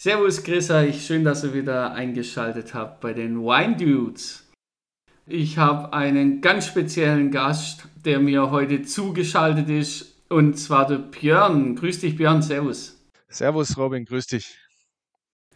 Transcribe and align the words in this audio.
Servus, 0.00 0.44
grüß 0.44 0.70
euch. 0.70 1.04
Schön, 1.04 1.24
dass 1.24 1.42
ihr 1.42 1.54
wieder 1.54 1.92
eingeschaltet 1.92 2.72
habt 2.72 3.00
bei 3.00 3.12
den 3.12 3.40
Wine 3.40 3.76
Dudes. 3.76 4.48
Ich 5.26 5.58
habe 5.58 5.92
einen 5.92 6.40
ganz 6.40 6.68
speziellen 6.68 7.32
Gast, 7.32 7.88
der 8.04 8.20
mir 8.20 8.52
heute 8.52 8.82
zugeschaltet 8.82 9.68
ist, 9.68 10.14
und 10.28 10.56
zwar 10.56 10.86
der 10.86 10.98
Björn. 10.98 11.74
Grüß 11.74 11.98
dich, 11.98 12.16
Björn. 12.16 12.42
Servus. 12.42 12.96
Servus, 13.28 13.76
Robin. 13.76 14.04
Grüß 14.04 14.28
dich. 14.28 14.56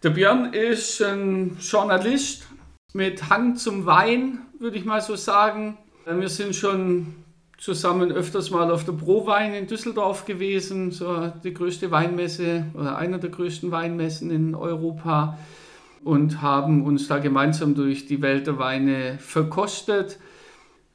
Der 0.02 0.10
Björn 0.10 0.52
ist 0.52 1.00
ein 1.00 1.56
Journalist 1.60 2.48
mit 2.94 3.30
Hang 3.30 3.54
zum 3.54 3.86
Wein, 3.86 4.40
würde 4.58 4.76
ich 4.76 4.84
mal 4.84 5.00
so 5.00 5.14
sagen. 5.14 5.78
Wir 6.04 6.28
sind 6.28 6.56
schon 6.56 7.14
zusammen 7.62 8.10
öfters 8.10 8.50
mal 8.50 8.72
auf 8.72 8.84
der 8.84 8.92
Prowein 8.92 9.54
in 9.54 9.68
Düsseldorf 9.68 10.24
gewesen, 10.24 10.90
so 10.90 11.32
die 11.44 11.54
größte 11.54 11.92
Weinmesse 11.92 12.66
oder 12.74 12.98
einer 12.98 13.18
der 13.18 13.30
größten 13.30 13.70
Weinmessen 13.70 14.32
in 14.32 14.56
Europa 14.56 15.38
und 16.02 16.42
haben 16.42 16.84
uns 16.84 17.06
da 17.06 17.18
gemeinsam 17.18 17.76
durch 17.76 18.06
die 18.06 18.20
Welt 18.20 18.48
der 18.48 18.58
Weine 18.58 19.16
verkostet. 19.20 20.18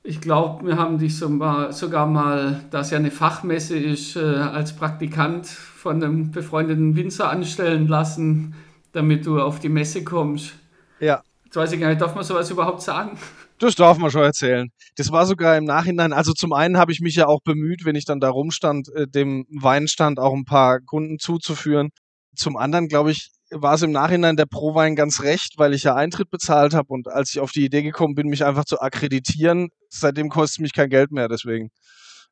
Ich 0.03 0.19
glaube, 0.19 0.67
wir 0.67 0.77
haben 0.77 0.97
dich 0.97 1.17
sogar 1.17 2.05
mal, 2.05 2.59
da 2.69 2.81
es 2.81 2.91
ja 2.91 2.97
eine 2.97 3.11
Fachmesse 3.11 3.77
ist, 3.77 4.17
äh, 4.17 4.19
als 4.19 4.75
Praktikant 4.75 5.47
von 5.47 6.03
einem 6.03 6.31
befreundeten 6.31 6.97
Winzer 6.97 7.29
anstellen 7.29 7.87
lassen, 7.87 8.55
damit 8.91 9.25
du 9.25 9.39
auf 9.39 9.61
die 9.61 9.69
Messe 9.69 10.03
kommst. 10.03 10.51
Ja. 10.99 11.23
Jetzt 11.45 11.55
weiß 11.55 11.71
ich 11.71 11.79
gar 11.79 11.87
nicht, 11.87 12.01
darf 12.01 12.13
man 12.13 12.25
sowas 12.25 12.51
überhaupt 12.51 12.81
sagen? 12.81 13.17
Das 13.59 13.75
darf 13.75 13.97
man 13.97 14.11
schon 14.11 14.21
erzählen. 14.21 14.69
Das 14.97 15.11
war 15.11 15.25
sogar 15.25 15.57
im 15.57 15.63
Nachhinein, 15.63 16.13
also 16.13 16.33
zum 16.33 16.53
einen 16.53 16.77
habe 16.77 16.91
ich 16.91 17.01
mich 17.01 17.15
ja 17.15 17.27
auch 17.27 17.41
bemüht, 17.43 17.85
wenn 17.85 17.95
ich 17.95 18.05
dann 18.05 18.19
da 18.19 18.29
rumstand, 18.29 18.89
äh, 18.93 19.07
dem 19.07 19.45
Weinstand 19.49 20.19
auch 20.19 20.33
ein 20.33 20.45
paar 20.45 20.79
Kunden 20.79 21.17
zuzuführen. 21.17 21.89
Zum 22.35 22.55
anderen, 22.55 22.87
glaube 22.87 23.11
ich, 23.11 23.29
war 23.49 23.73
es 23.75 23.81
im 23.81 23.91
Nachhinein 23.91 24.35
der 24.35 24.45
Prowein 24.45 24.95
ganz 24.95 25.21
recht, 25.23 25.53
weil 25.57 25.73
ich 25.73 25.83
ja 25.83 25.95
Eintritt 25.95 26.29
bezahlt 26.29 26.73
habe 26.73 26.93
und 26.93 27.07
als 27.07 27.31
ich 27.31 27.39
auf 27.39 27.51
die 27.51 27.65
Idee 27.65 27.81
gekommen 27.81 28.13
bin, 28.13 28.27
mich 28.27 28.45
einfach 28.45 28.65
zu 28.65 28.79
akkreditieren, 28.79 29.69
seitdem 29.89 30.29
kostet 30.29 30.61
mich 30.61 30.73
kein 30.73 30.89
Geld 30.89 31.11
mehr, 31.11 31.27
deswegen. 31.29 31.69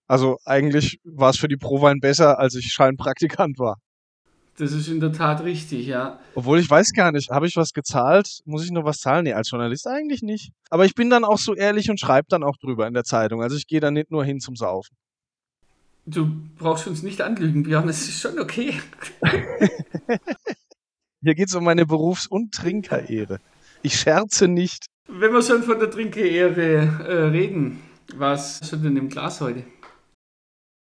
Also 0.08 0.38
eigentlich 0.46 1.00
war 1.04 1.32
es 1.32 1.38
für 1.38 1.48
die 1.48 1.58
Prowein 1.58 2.00
besser, 2.00 2.38
als 2.40 2.56
ich 2.56 2.68
Scheinpraktikant 2.72 3.58
war. 3.58 3.78
Das 4.58 4.72
ist 4.72 4.88
in 4.88 5.02
der 5.02 5.12
Tat 5.12 5.44
richtig, 5.44 5.86
ja. 5.86 6.18
Obwohl 6.34 6.60
ich 6.60 6.70
weiß 6.70 6.94
gar 6.94 7.12
nicht, 7.12 7.30
habe 7.30 7.46
ich 7.46 7.58
was 7.58 7.74
gezahlt? 7.74 8.40
Muss 8.46 8.64
ich 8.64 8.72
noch 8.72 8.86
was 8.86 9.00
zahlen? 9.00 9.26
Nee, 9.26 9.34
als 9.34 9.52
Journalist 9.52 9.86
eigentlich 9.86 10.22
nicht. 10.22 10.54
Aber 10.70 10.86
ich 10.86 10.96
bin 10.96 11.10
dann 11.10 11.26
auch 11.26 11.40
so 11.40 11.54
ehrlich 11.54 11.90
und 11.90 12.00
schreibe 12.00 12.28
dann 12.30 12.44
auch 12.44 12.56
drüber 12.56 12.88
in 12.88 12.94
der 12.94 13.04
Zeitung. 13.04 13.42
Also 13.42 13.58
ich 13.58 13.68
gehe 13.68 13.82
da 13.82 13.92
nicht 13.92 14.12
nur 14.12 14.24
hin 14.24 14.40
zum 14.40 14.56
Saufen. 14.56 14.96
Du 16.06 16.30
brauchst 16.58 16.88
uns 16.88 17.04
nicht 17.04 17.20
anlügen, 17.22 17.64
Björn, 17.64 17.88
das 17.88 18.02
ist 18.02 18.22
schon 18.22 18.40
okay. 18.40 18.80
Hier 21.22 21.36
geht 21.36 21.48
es 21.48 21.56
um 21.56 21.64
meine 21.64 21.86
Berufs- 21.86 22.28
und 22.28 22.54
Trinkerehre. 22.54 23.40
Ich 23.82 24.00
scherze 24.00 24.48
nicht. 24.48 24.86
Wenn 25.08 25.34
wir 25.34 25.42
schon 25.42 25.64
von 25.64 25.80
der 25.80 25.90
Trinkerehre 25.90 26.76
äh, 27.08 27.24
reden, 27.30 27.82
was 28.16 28.62
hast 28.62 28.74
du 28.74 28.78
denn 28.78 28.96
im 28.96 29.10
Glas 29.10 29.42
heute? 29.42 29.64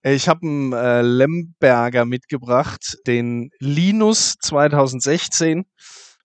Ich 0.04 0.28
habe 0.28 0.48
einen 0.48 0.74
äh, 0.74 1.04
Lemberger 1.04 2.06
mitgebracht, 2.06 2.98
den 3.06 3.52
Linus 3.60 4.34
2016 4.42 5.66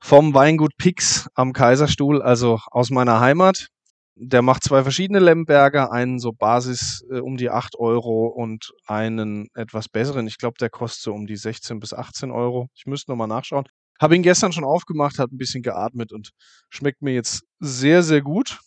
vom 0.01 0.33
Weingut 0.33 0.79
Pix 0.79 1.29
am 1.35 1.53
Kaiserstuhl, 1.53 2.23
also 2.23 2.59
aus 2.71 2.89
meiner 2.89 3.21
Heimat. 3.21 3.69
Der 4.15 4.41
macht 4.41 4.65
zwei 4.65 4.83
verschiedene 4.83 5.19
Lemberger, 5.19 5.93
einen 5.93 6.19
so 6.19 6.33
Basis 6.33 7.05
äh, 7.11 7.19
um 7.19 7.37
die 7.37 7.51
8 7.51 7.79
Euro 7.79 8.29
und 8.29 8.73
einen 8.87 9.49
etwas 9.53 9.91
besseren. 9.91 10.27
Ich 10.27 10.39
glaube, 10.39 10.57
der 10.59 10.71
kostet 10.71 11.03
so 11.03 11.13
um 11.13 11.27
die 11.27 11.37
16 11.37 11.79
bis 11.79 11.93
18 11.93 12.31
Euro. 12.31 12.69
Ich 12.75 12.87
müsste 12.87 13.11
nochmal 13.11 13.29
nachschauen. 13.29 13.67
Habe 14.01 14.17
ihn 14.17 14.23
gestern 14.23 14.53
schon 14.53 14.65
aufgemacht, 14.65 15.19
hat 15.19 15.33
ein 15.33 15.37
bisschen 15.37 15.63
geatmet 15.63 16.13
und 16.13 16.31
schmeckt 16.71 17.03
mir 17.03 17.13
jetzt 17.13 17.43
sehr, 17.61 18.03
sehr 18.03 18.23
gut. 18.23 18.59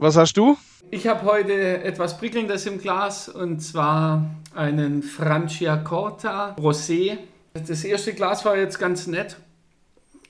Was 0.00 0.16
hast 0.16 0.36
du? 0.36 0.56
Ich 0.92 1.08
habe 1.08 1.24
heute 1.24 1.82
etwas 1.82 2.18
Prickelndes 2.18 2.66
im 2.66 2.78
Glas 2.78 3.28
und 3.28 3.58
zwar 3.58 4.30
einen 4.54 5.02
Franciacorta 5.02 6.54
Rosé. 6.54 7.18
Das 7.52 7.82
erste 7.82 8.14
Glas 8.14 8.44
war 8.44 8.56
jetzt 8.56 8.78
ganz 8.78 9.08
nett. 9.08 9.38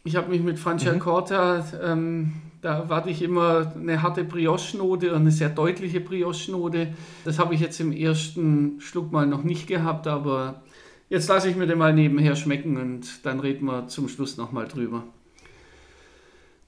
Ich 0.05 0.17
habe 0.17 0.31
mich 0.31 0.41
mit 0.41 0.59
Franciacorta, 0.59 1.59
mhm. 1.59 1.78
ähm, 1.84 2.33
da 2.62 2.89
warte 2.89 3.11
ich 3.11 3.21
immer 3.21 3.71
eine 3.77 4.01
harte 4.01 4.25
Brioche-Note, 4.25 5.15
eine 5.15 5.31
sehr 5.31 5.51
deutliche 5.51 6.01
Brioche-Note. 6.01 6.95
Das 7.27 7.39
habe 7.39 7.55
ich 7.55 7.61
jetzt 7.61 7.78
im 7.78 7.93
ersten 7.93 8.81
Schluck 8.81 9.12
mal 9.12 9.27
noch 9.27 9.45
nicht 9.45 9.67
gehabt, 9.67 10.07
aber 10.07 10.62
jetzt 11.11 11.28
lasse 11.28 11.51
ich 11.51 11.57
mir 11.57 11.67
den 11.67 11.77
mal 11.77 11.93
nebenher 11.93 12.37
schmecken 12.37 12.78
und 12.78 13.27
dann 13.27 13.39
reden 13.39 13.67
wir 13.67 13.87
zum 13.89 14.09
Schluss 14.09 14.39
nochmal 14.39 14.67
drüber. 14.67 15.05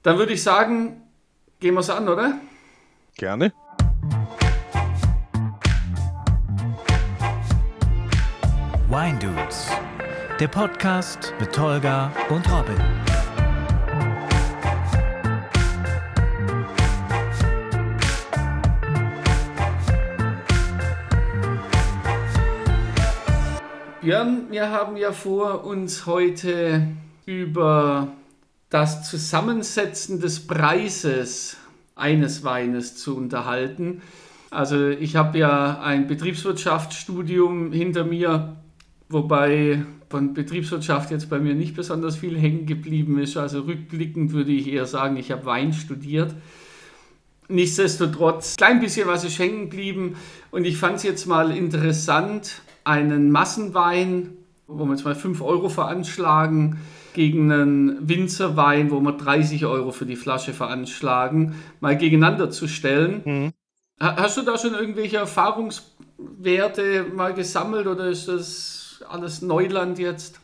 Dann 0.03 0.19
würde 0.19 0.34
ich 0.34 0.43
sagen, 0.43 1.00
gehen 1.60 1.72
wir 1.72 1.81
es 1.81 1.89
an, 1.89 2.06
oder? 2.06 2.39
Gerne. 3.20 3.53
Wine 8.88 9.19
Dudes, 9.19 9.69
der 10.38 10.48
Podcast 10.48 11.34
mit 11.38 11.53
Tolga 11.53 12.10
und 12.30 12.50
Robin. 12.50 12.78
Björn, 24.00 24.47
wir 24.50 24.70
haben 24.70 24.97
ja 24.97 25.12
vor, 25.12 25.64
uns 25.64 26.06
heute 26.06 26.86
über 27.26 28.09
das 28.70 29.06
Zusammensetzen 29.10 30.22
des 30.22 30.47
Preises 30.47 31.59
eines 32.00 32.43
Weines 32.44 32.97
zu 32.97 33.16
unterhalten. 33.16 34.03
Also 34.50 34.88
ich 34.88 35.16
habe 35.16 35.38
ja 35.38 35.81
ein 35.81 36.06
Betriebswirtschaftsstudium 36.06 37.72
hinter 37.72 38.05
mir 38.05 38.56
wobei 39.11 39.84
von 40.09 40.34
Betriebswirtschaft 40.34 41.10
jetzt 41.10 41.28
bei 41.28 41.39
mir 41.39 41.55
nicht 41.55 41.77
besonders 41.77 42.16
viel 42.16 42.39
hängen 42.39 42.65
geblieben 42.65 43.19
ist. 43.19 43.37
Also 43.37 43.60
rückblickend 43.62 44.33
würde 44.33 44.53
ich 44.53 44.69
eher 44.69 44.87
sagen, 44.87 45.16
ich 45.16 45.31
habe 45.31 45.44
Wein 45.44 45.72
studiert. 45.72 46.34
Nichtsdestotrotz, 47.49 48.56
klein 48.56 48.81
bisschen 48.81 49.09
was 49.09 49.25
ist 49.25 49.39
hängen 49.41 49.69
geblieben 49.69 50.16
und 50.53 50.65
ich 50.65 50.77
fand 50.77 50.97
es 50.97 51.03
jetzt 51.03 51.27
mal 51.27 51.50
interessant, 51.50 52.62
einen 52.84 53.33
Massenwein, 53.33 54.31
wo 54.69 54.84
wir 54.84 54.93
jetzt 54.93 55.05
mal 55.05 55.16
5 55.16 55.43
Euro 55.43 55.69
veranschlagen, 55.69 56.78
gegen 57.15 57.50
einen 57.50 58.09
Winzerwein, 58.09 58.91
wo 58.91 59.00
wir 59.00 59.12
30 59.12 59.66
Euro 59.66 59.91
für 59.91 60.06
die 60.06 60.16
Flasche 60.16 60.53
veranschlagen, 60.53 61.54
mal 61.81 61.97
gegeneinander 61.97 62.50
zu 62.50 62.69
stellen. 62.69 63.22
Mhm. 63.25 63.53
Hast 63.98 64.38
du 64.38 64.43
da 64.43 64.56
schon 64.56 64.75
irgendwelche 64.75 65.19
Erfahrungswerte 65.19 67.04
mal 67.15 67.34
gesammelt 67.34 67.87
oder 67.87 68.06
ist 68.06 68.28
das 68.28 69.04
alles 69.09 69.43
Neuland 69.43 69.98
jetzt? 69.98 70.41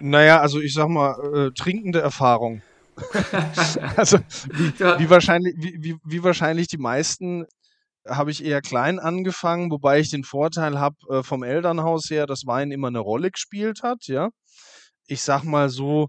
Naja, 0.00 0.40
also 0.40 0.60
ich 0.60 0.74
sag 0.74 0.88
mal, 0.88 1.14
äh, 1.32 1.50
trinkende 1.52 2.00
Erfahrung. 2.00 2.62
also 3.96 4.18
wie, 4.52 4.72
wie 4.80 5.10
wahrscheinlich, 5.10 5.54
wie, 5.56 5.76
wie, 5.80 5.96
wie, 6.04 6.24
wahrscheinlich 6.24 6.66
die 6.66 6.78
meisten 6.78 7.46
habe 8.06 8.30
ich 8.30 8.44
eher 8.44 8.62
klein 8.62 8.98
angefangen, 8.98 9.70
wobei 9.70 10.00
ich 10.00 10.10
den 10.10 10.24
Vorteil 10.24 10.80
habe 10.80 10.96
äh, 11.10 11.22
vom 11.22 11.42
Elternhaus 11.42 12.10
her, 12.10 12.26
dass 12.26 12.46
Wein 12.46 12.72
immer 12.72 12.88
eine 12.88 12.98
Rolle 12.98 13.30
gespielt 13.30 13.82
hat, 13.82 14.06
ja. 14.06 14.30
Ich 15.08 15.22
sag 15.22 15.42
mal 15.42 15.68
so, 15.68 16.08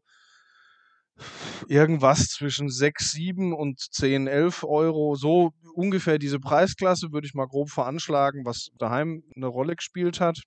irgendwas 1.68 2.28
zwischen 2.28 2.70
6, 2.70 3.12
7 3.12 3.54
und 3.54 3.80
10, 3.80 4.28
11 4.28 4.64
Euro, 4.64 5.16
so 5.16 5.52
ungefähr 5.74 6.20
diese 6.20 6.40
Preisklasse 6.40 7.12
würde 7.12 7.28
ich 7.28 7.34
mal 7.34 7.48
grob 7.48 7.70
veranschlagen, 7.70 8.46
was 8.46 8.70
daheim 8.78 9.24
eine 9.36 9.48
Rolle 9.48 9.76
gespielt 9.76 10.20
hat. 10.20 10.42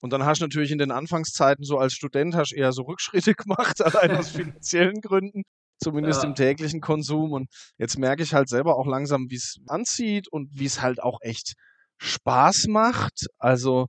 Und 0.00 0.12
dann 0.12 0.24
hast 0.24 0.40
du 0.40 0.44
natürlich 0.44 0.70
in 0.70 0.78
den 0.78 0.90
Anfangszeiten 0.90 1.64
so 1.64 1.78
als 1.78 1.92
Student 1.92 2.34
hast 2.34 2.52
eher 2.52 2.72
so 2.72 2.82
Rückschritte 2.82 3.34
gemacht, 3.36 3.80
allein 3.82 4.16
aus 4.16 4.28
finanziellen 4.30 5.00
Gründen, 5.00 5.42
zumindest 5.78 6.22
ja. 6.22 6.28
im 6.28 6.34
täglichen 6.34 6.80
Konsum. 6.80 7.32
Und 7.32 7.48
jetzt 7.76 7.98
merke 7.98 8.22
ich 8.22 8.32
halt 8.34 8.48
selber 8.48 8.76
auch 8.76 8.86
langsam, 8.86 9.26
wie 9.28 9.36
es 9.36 9.58
anzieht 9.66 10.28
und 10.28 10.58
wie 10.58 10.66
es 10.66 10.80
halt 10.80 11.02
auch 11.02 11.18
echt 11.20 11.54
Spaß 11.98 12.66
macht. 12.68 13.26
Also 13.38 13.88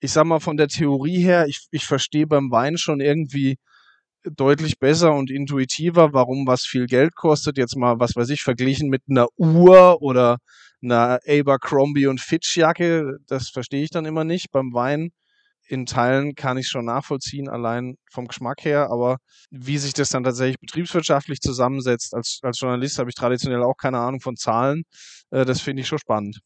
ich 0.00 0.12
sag 0.12 0.24
mal 0.24 0.40
von 0.40 0.56
der 0.56 0.68
Theorie 0.68 1.22
her, 1.22 1.46
ich, 1.46 1.66
ich 1.70 1.84
verstehe 1.86 2.26
beim 2.26 2.50
Wein 2.50 2.78
schon 2.78 3.00
irgendwie 3.00 3.56
deutlich 4.24 4.78
besser 4.78 5.14
und 5.14 5.30
intuitiver, 5.30 6.12
warum 6.12 6.46
was 6.46 6.62
viel 6.64 6.86
Geld 6.86 7.14
kostet. 7.14 7.56
Jetzt 7.58 7.76
mal, 7.76 7.98
was 8.00 8.16
weiß 8.16 8.28
ich, 8.30 8.42
verglichen 8.42 8.88
mit 8.88 9.02
einer 9.08 9.28
Uhr 9.36 10.02
oder 10.02 10.38
einer 10.82 11.20
Abercrombie 11.26 12.06
und 12.06 12.20
Fitch 12.20 12.56
Jacke. 12.56 13.18
Das 13.26 13.48
verstehe 13.50 13.82
ich 13.84 13.90
dann 13.90 14.06
immer 14.06 14.24
nicht. 14.24 14.50
Beim 14.52 14.72
Wein 14.72 15.10
in 15.68 15.86
Teilen 15.86 16.34
kann 16.34 16.56
ich 16.58 16.68
schon 16.68 16.86
nachvollziehen, 16.86 17.48
allein 17.48 17.96
vom 18.10 18.26
Geschmack 18.26 18.64
her, 18.64 18.88
aber 18.90 19.18
wie 19.50 19.76
sich 19.78 19.92
das 19.92 20.08
dann 20.08 20.24
tatsächlich 20.24 20.58
betriebswirtschaftlich 20.60 21.40
zusammensetzt, 21.40 22.14
als, 22.14 22.40
als 22.42 22.58
Journalist 22.58 22.98
habe 22.98 23.10
ich 23.10 23.16
traditionell 23.16 23.62
auch 23.62 23.76
keine 23.76 23.98
Ahnung 23.98 24.20
von 24.20 24.36
Zahlen, 24.36 24.84
äh, 25.30 25.44
das 25.44 25.60
finde 25.60 25.82
ich 25.82 25.88
schon 25.88 25.98
spannend. 25.98 26.40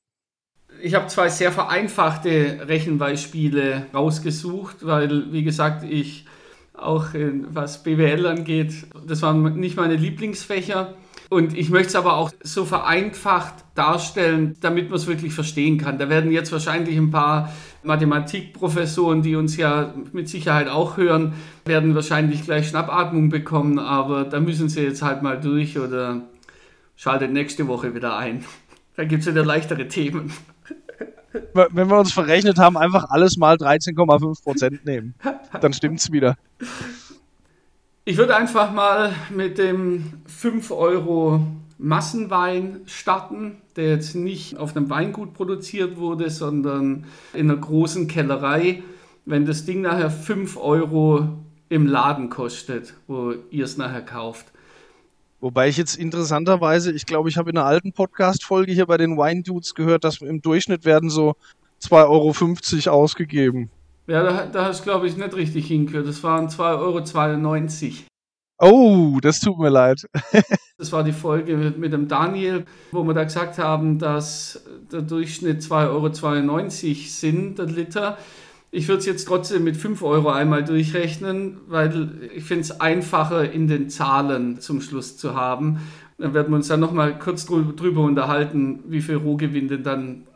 Ich 0.84 0.96
habe 0.96 1.06
zwei 1.06 1.28
sehr 1.28 1.52
vereinfachte 1.52 2.66
Rechenbeispiele 2.66 3.86
rausgesucht, 3.94 4.78
weil, 4.84 5.32
wie 5.32 5.44
gesagt, 5.44 5.84
ich 5.84 6.26
auch 6.74 7.14
in, 7.14 7.46
was 7.54 7.84
BWL 7.84 8.26
angeht. 8.26 8.74
Das 9.06 9.22
waren 9.22 9.60
nicht 9.60 9.76
meine 9.76 9.94
Lieblingsfächer. 9.94 10.94
Und 11.30 11.56
ich 11.56 11.70
möchte 11.70 11.90
es 11.90 11.94
aber 11.94 12.16
auch 12.16 12.32
so 12.42 12.64
vereinfacht 12.64 13.54
darstellen, 13.76 14.56
damit 14.60 14.90
man 14.90 14.98
es 14.98 15.06
wirklich 15.06 15.32
verstehen 15.32 15.78
kann. 15.78 15.98
Da 15.98 16.08
werden 16.08 16.32
jetzt 16.32 16.50
wahrscheinlich 16.50 16.96
ein 16.96 17.12
paar 17.12 17.52
Mathematikprofessoren, 17.84 19.22
die 19.22 19.36
uns 19.36 19.56
ja 19.56 19.94
mit 20.12 20.28
Sicherheit 20.28 20.66
auch 20.66 20.96
hören, 20.96 21.34
werden 21.64 21.94
wahrscheinlich 21.94 22.42
gleich 22.42 22.68
Schnappatmung 22.68 23.28
bekommen, 23.28 23.78
aber 23.78 24.24
da 24.24 24.40
müssen 24.40 24.68
sie 24.68 24.82
jetzt 24.82 25.02
halt 25.02 25.22
mal 25.22 25.40
durch 25.40 25.78
oder 25.78 26.22
schaltet 26.96 27.32
nächste 27.32 27.68
Woche 27.68 27.94
wieder 27.94 28.16
ein. 28.16 28.44
Da 28.96 29.04
gibt 29.04 29.22
es 29.22 29.28
wieder 29.28 29.44
leichtere 29.44 29.86
Themen. 29.86 30.32
Wenn 31.52 31.88
wir 31.88 31.98
uns 31.98 32.12
verrechnet 32.12 32.58
haben, 32.58 32.76
einfach 32.76 33.10
alles 33.10 33.36
mal 33.36 33.56
13,5% 33.56 34.80
nehmen. 34.84 35.14
Dann 35.60 35.72
stimmt 35.72 36.00
es 36.00 36.12
wieder. 36.12 36.36
Ich 38.04 38.16
würde 38.16 38.36
einfach 38.36 38.72
mal 38.72 39.12
mit 39.30 39.58
dem 39.58 40.12
5 40.26 40.70
Euro 40.72 41.46
Massenwein 41.78 42.80
starten, 42.86 43.56
der 43.76 43.90
jetzt 43.90 44.14
nicht 44.14 44.56
auf 44.56 44.76
einem 44.76 44.90
Weingut 44.90 45.34
produziert 45.34 45.96
wurde, 45.96 46.30
sondern 46.30 47.04
in 47.32 47.50
einer 47.50 47.60
großen 47.60 48.08
Kellerei. 48.08 48.82
Wenn 49.24 49.46
das 49.46 49.64
Ding 49.64 49.82
nachher 49.82 50.10
5 50.10 50.56
Euro 50.56 51.28
im 51.68 51.86
Laden 51.86 52.28
kostet, 52.28 52.94
wo 53.06 53.34
ihr 53.50 53.64
es 53.64 53.76
nachher 53.76 54.02
kauft. 54.02 54.51
Wobei 55.42 55.68
ich 55.68 55.76
jetzt 55.76 55.96
interessanterweise, 55.96 56.92
ich 56.92 57.04
glaube, 57.04 57.28
ich 57.28 57.36
habe 57.36 57.50
in 57.50 57.58
einer 57.58 57.66
alten 57.66 57.92
Podcast-Folge 57.92 58.70
hier 58.70 58.86
bei 58.86 58.96
den 58.96 59.16
Wine 59.18 59.42
Dudes 59.42 59.74
gehört, 59.74 60.04
dass 60.04 60.20
im 60.20 60.40
Durchschnitt 60.40 60.84
werden 60.84 61.10
so 61.10 61.34
2,50 61.82 62.86
Euro 62.86 62.96
ausgegeben. 62.96 63.68
Ja, 64.06 64.22
da, 64.22 64.46
da 64.46 64.66
hast 64.66 64.80
du, 64.80 64.84
glaube 64.84 65.08
ich, 65.08 65.16
nicht 65.16 65.34
richtig 65.34 65.66
hingehört. 65.66 66.06
Das 66.06 66.22
waren 66.22 66.46
2,92 66.46 67.92
Euro. 68.60 68.72
Oh, 68.72 69.18
das 69.20 69.40
tut 69.40 69.58
mir 69.58 69.70
leid. 69.70 70.06
das 70.78 70.92
war 70.92 71.02
die 71.02 71.12
Folge 71.12 71.56
mit, 71.56 71.76
mit, 71.76 71.92
dem 71.92 72.06
Daniel, 72.06 72.64
wo 72.92 73.02
wir 73.02 73.12
da 73.12 73.24
gesagt 73.24 73.58
haben, 73.58 73.98
dass 73.98 74.62
der 74.92 75.02
Durchschnitt 75.02 75.62
2,92 75.62 76.86
Euro 76.88 76.94
sind, 77.08 77.58
der 77.58 77.66
Liter. 77.66 78.16
Ich 78.72 78.88
würde 78.88 78.98
es 78.98 79.06
jetzt 79.06 79.26
trotzdem 79.26 79.62
mit 79.62 79.76
5 79.76 80.02
Euro 80.02 80.30
einmal 80.30 80.64
durchrechnen, 80.64 81.60
weil 81.68 82.30
ich 82.34 82.42
finde 82.42 82.62
es 82.62 82.80
einfacher 82.80 83.52
in 83.52 83.68
den 83.68 83.88
Zahlen 83.90 84.60
zum 84.60 84.80
Schluss 84.80 85.16
zu 85.16 85.36
haben. 85.36 85.80
Dann 86.18 86.34
werden 86.34 86.50
wir 86.50 86.56
uns 86.56 86.68
dann 86.68 86.80
nochmal 86.80 87.16
kurz 87.18 87.46
drüber 87.46 88.00
unterhalten, 88.00 88.82
wie 88.86 89.02
viel 89.02 89.16
Rohgewinn 89.16 89.68
denn 89.68 89.84
dann 89.84 90.26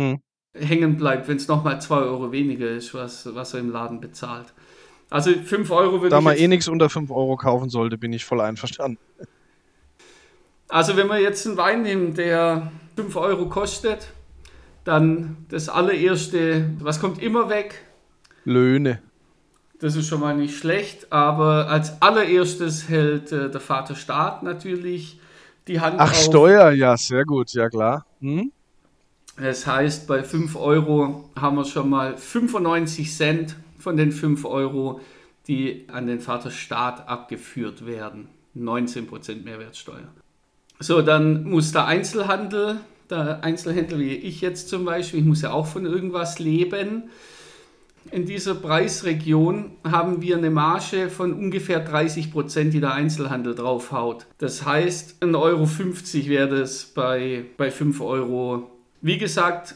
hm 0.00 0.18
hängen 0.54 0.96
bleibt, 0.96 1.28
wenn 1.28 1.36
es 1.36 1.48
nochmal 1.48 1.80
2 1.80 1.96
Euro 1.96 2.32
weniger 2.32 2.68
ist, 2.68 2.94
was, 2.94 3.34
was 3.34 3.54
er 3.54 3.60
im 3.60 3.70
Laden 3.70 4.00
bezahlt. 4.00 4.52
Also 5.10 5.32
5 5.32 5.70
Euro 5.70 6.00
würde 6.00 6.10
Da 6.10 6.20
man 6.20 6.36
eh 6.36 6.48
nichts 6.48 6.68
unter 6.68 6.88
5 6.88 7.10
Euro 7.10 7.36
kaufen 7.36 7.68
sollte, 7.70 7.98
bin 7.98 8.12
ich 8.12 8.24
voll 8.24 8.40
einverstanden. 8.40 8.98
Also 10.68 10.96
wenn 10.96 11.08
wir 11.08 11.20
jetzt 11.20 11.46
einen 11.46 11.56
Wein 11.56 11.82
nehmen, 11.82 12.14
der 12.14 12.72
5 12.96 13.14
Euro 13.16 13.48
kostet, 13.48 14.12
dann 14.84 15.36
das 15.48 15.68
allererste, 15.68 16.70
was 16.80 17.00
kommt 17.00 17.22
immer 17.22 17.48
weg? 17.48 17.84
Löhne. 18.44 19.00
Das 19.78 19.96
ist 19.96 20.08
schon 20.08 20.20
mal 20.20 20.36
nicht 20.36 20.56
schlecht, 20.56 21.12
aber 21.12 21.68
als 21.68 22.00
allererstes 22.00 22.88
hält 22.88 23.32
äh, 23.32 23.50
der 23.50 23.60
Vater 23.60 23.96
Staat 23.96 24.42
natürlich 24.42 25.18
die 25.66 25.80
Hand 25.80 25.96
Ach, 25.98 26.10
auf. 26.10 26.16
Steuer, 26.16 26.70
ja, 26.70 26.96
sehr 26.96 27.24
gut, 27.24 27.52
ja 27.52 27.68
klar. 27.68 28.06
Hm? 28.20 28.52
Das 29.36 29.66
heißt, 29.66 30.06
bei 30.06 30.22
5 30.22 30.56
Euro 30.56 31.30
haben 31.38 31.56
wir 31.56 31.64
schon 31.64 31.88
mal 31.90 32.16
95 32.16 33.12
Cent 33.12 33.56
von 33.78 33.96
den 33.96 34.12
5 34.12 34.44
Euro, 34.44 35.00
die 35.48 35.86
an 35.90 36.06
den 36.06 36.20
Vaterstaat 36.20 37.08
abgeführt 37.08 37.86
werden. 37.86 38.28
19% 38.56 39.42
Mehrwertsteuer. 39.44 40.08
So, 40.78 41.00
dann 41.00 41.44
muss 41.44 41.72
der 41.72 41.86
Einzelhandel, 41.86 42.80
der 43.10 43.44
Einzelhändler 43.44 43.98
wie 43.98 44.14
ich 44.14 44.40
jetzt 44.40 44.68
zum 44.68 44.84
Beispiel, 44.84 45.20
ich 45.20 45.26
muss 45.26 45.42
ja 45.42 45.52
auch 45.52 45.66
von 45.66 45.86
irgendwas 45.86 46.38
leben. 46.38 47.04
In 48.10 48.26
dieser 48.26 48.56
Preisregion 48.56 49.72
haben 49.84 50.22
wir 50.22 50.36
eine 50.36 50.50
Marge 50.50 51.08
von 51.08 51.32
ungefähr 51.32 51.80
30 51.80 52.32
Prozent, 52.32 52.74
die 52.74 52.80
der 52.80 52.94
Einzelhandel 52.94 53.54
draufhaut. 53.54 54.26
Das 54.38 54.66
heißt, 54.66 55.22
1,50 55.22 55.36
Euro 55.36 56.28
wäre 56.28 56.48
das 56.48 56.84
bei, 56.84 57.44
bei 57.56 57.70
5 57.70 58.00
Euro 58.00 58.72
wie 59.02 59.18
gesagt, 59.18 59.74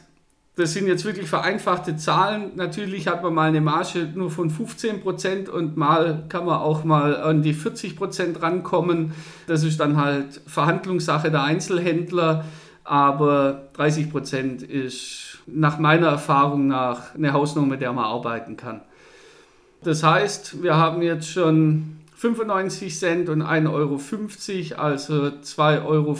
das 0.54 0.72
sind 0.72 0.86
jetzt 0.86 1.04
wirklich 1.04 1.28
vereinfachte 1.28 1.96
Zahlen. 1.96 2.52
Natürlich 2.54 3.08
hat 3.08 3.22
man 3.22 3.34
mal 3.34 3.48
eine 3.48 3.60
Marge 3.60 4.08
nur 4.14 4.30
von 4.30 4.50
15% 4.50 5.50
und 5.50 5.76
mal 5.76 6.24
kann 6.28 6.46
man 6.46 6.60
auch 6.60 6.84
mal 6.84 7.16
an 7.16 7.42
die 7.42 7.54
40% 7.54 8.40
rankommen. 8.40 9.12
Das 9.48 9.64
ist 9.64 9.80
dann 9.80 9.96
halt 9.96 10.40
Verhandlungssache 10.46 11.30
der 11.30 11.42
Einzelhändler. 11.42 12.44
Aber 12.86 13.68
30% 13.76 14.64
ist 14.64 15.38
nach 15.46 15.78
meiner 15.78 16.06
Erfahrung 16.06 16.68
nach 16.68 17.14
eine 17.14 17.32
Hausnummer, 17.32 17.66
mit 17.68 17.80
der 17.80 17.92
man 17.92 18.04
arbeiten 18.04 18.56
kann. 18.56 18.80
Das 19.82 20.02
heißt, 20.02 20.62
wir 20.62 20.76
haben 20.76 21.02
jetzt 21.02 21.28
schon 21.28 21.98
95 22.16 22.96
Cent 22.96 23.28
und 23.28 23.42
1,50 23.42 23.72
Euro, 23.72 24.80
also 24.80 25.14
2,45 25.14 25.84
Euro. 25.84 26.16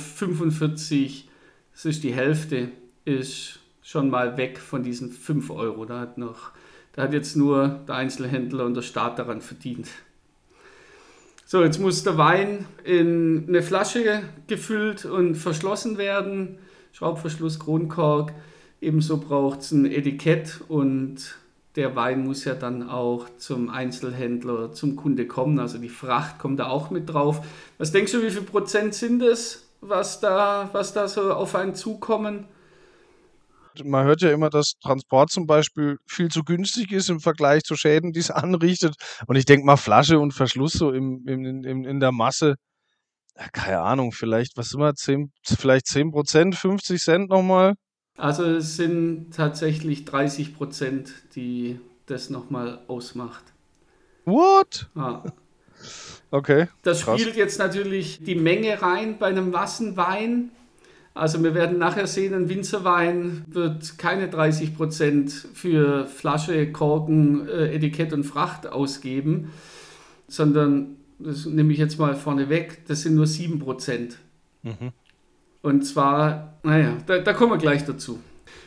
Das 1.73 1.85
ist 1.85 2.03
die 2.03 2.13
Hälfte 2.13 2.69
ist 3.05 3.61
schon 3.83 4.11
mal 4.11 4.37
weg 4.37 4.59
von 4.59 4.83
diesen 4.83 5.13
5 5.13 5.51
Euro. 5.51 5.85
Da 5.85 6.01
hat, 6.01 6.19
noch, 6.19 6.51
da 6.93 7.03
hat 7.03 7.13
jetzt 7.13 7.37
nur 7.37 7.81
der 7.87 7.95
Einzelhändler 7.95 8.65
und 8.65 8.75
der 8.75 8.83
Staat 8.83 9.19
daran 9.19 9.41
verdient. 9.41 9.89
So, 11.49 11.63
jetzt 11.63 11.79
muss 11.79 12.03
der 12.03 12.19
Wein 12.19 12.67
in 12.83 13.45
eine 13.47 13.63
Flasche 13.63 14.25
gefüllt 14.49 15.05
und 15.05 15.37
verschlossen 15.37 15.97
werden. 15.97 16.59
Schraubverschluss, 16.91 17.61
Kronkork. 17.61 18.33
Ebenso 18.81 19.19
braucht 19.19 19.61
es 19.61 19.71
ein 19.71 19.87
Etikett 19.87 20.61
und 20.67 21.37
der 21.77 21.95
Wein 21.95 22.25
muss 22.25 22.45
ja 22.45 22.55
dann 22.55 22.91
auch 22.91 23.29
zum 23.39 23.71
Einzelhändler, 23.71 24.73
zum 24.73 24.97
Kunde 24.97 25.29
kommen. 25.29 25.61
Also 25.61 25.79
die 25.79 25.89
Fracht 25.89 26.41
kommt 26.41 26.59
da 26.59 26.67
auch 26.67 26.91
mit 26.91 27.09
drauf. 27.09 27.47
Was 27.79 27.93
denkst 27.93 28.11
du, 28.11 28.25
wie 28.25 28.31
viel 28.33 28.43
Prozent 28.43 28.95
sind 28.95 29.23
es, 29.23 29.69
was 29.81 30.19
da, 30.19 30.69
was 30.73 30.95
da 30.95 31.07
so 31.07 31.33
auf 31.33 31.55
einen 31.55 31.77
zukommen? 31.77 32.47
Man 33.85 34.05
hört 34.05 34.23
ja 34.23 34.31
immer, 34.31 34.51
dass 34.51 34.75
Transport 34.83 35.31
zum 35.31 35.47
Beispiel 35.47 35.99
viel 36.07 36.29
zu 36.29 36.43
günstig 36.43 36.93
ist 36.93 37.11
im 37.11 37.21
Vergleich 37.21 37.63
zu 37.63 37.77
Schäden, 37.77 38.13
die 38.13 38.21
es 38.21 38.31
anrichtet. 38.31 38.95
Und 39.27 39.37
ich 39.37 39.45
denke 39.45 39.67
mal, 39.67 39.77
Flasche 39.77 40.19
und 40.19 40.33
Verschluss 40.33 40.73
so 40.73 40.93
im, 40.93 41.27
im, 41.27 41.65
im, 41.65 41.85
in 41.85 42.01
der 42.01 42.13
Masse, 42.13 42.55
keine 43.53 43.81
Ahnung, 43.81 44.13
vielleicht, 44.13 44.57
was 44.57 44.73
immer, 44.73 44.95
10, 44.95 45.31
vielleicht 45.45 45.87
10 45.87 46.11
Prozent, 46.11 46.55
50 46.55 47.03
Cent 47.03 47.31
nochmal? 47.31 47.75
Also 48.17 48.45
es 48.45 48.77
sind 48.77 49.35
tatsächlich 49.35 50.05
30 50.07 50.57
Prozent, 50.57 51.13
die 51.35 51.79
das 52.07 52.31
nochmal 52.31 52.81
ausmacht. 52.89 53.45
What? 54.25 54.89
Ah. 54.95 55.23
Okay. 56.31 56.69
Das 56.83 57.03
krass. 57.03 57.21
spielt 57.21 57.37
jetzt 57.37 57.59
natürlich 57.59 58.23
die 58.23 58.35
Menge 58.35 58.81
rein 58.81 59.19
bei 59.19 59.27
einem 59.27 59.53
Wassenwein. 59.53 60.51
Also 61.17 61.43
wir 61.43 61.55
werden 61.55 61.79
nachher 61.79 62.07
sehen, 62.07 62.35
ein 62.35 62.51
Winzerwein 62.51 63.43
wird 63.47 63.97
keine 63.97 64.29
30 64.29 64.77
Prozent 64.77 65.33
für 65.33 66.07
Flasche, 66.07 66.71
Korken, 66.71 67.49
äh, 67.49 67.75
Etikett 67.75 68.13
und 68.13 68.25
Fracht 68.25 68.67
ausgeben, 68.67 69.51
sondern, 70.29 70.97
das 71.19 71.47
nehme 71.47 71.73
ich 71.73 71.79
jetzt 71.79 71.99
mal 71.99 72.15
vorne 72.15 72.51
weg, 72.51 72.83
das 72.87 73.01
sind 73.01 73.15
nur 73.15 73.25
7%. 73.25 73.59
Prozent. 73.59 74.19
Mhm. 74.63 74.93
Und 75.63 75.87
zwar, 75.87 76.59
naja, 76.63 76.99
da, 77.07 77.19
da 77.19 77.33
kommen 77.33 77.53
wir 77.53 77.59
gleich 77.59 77.87
dazu. 77.87 78.21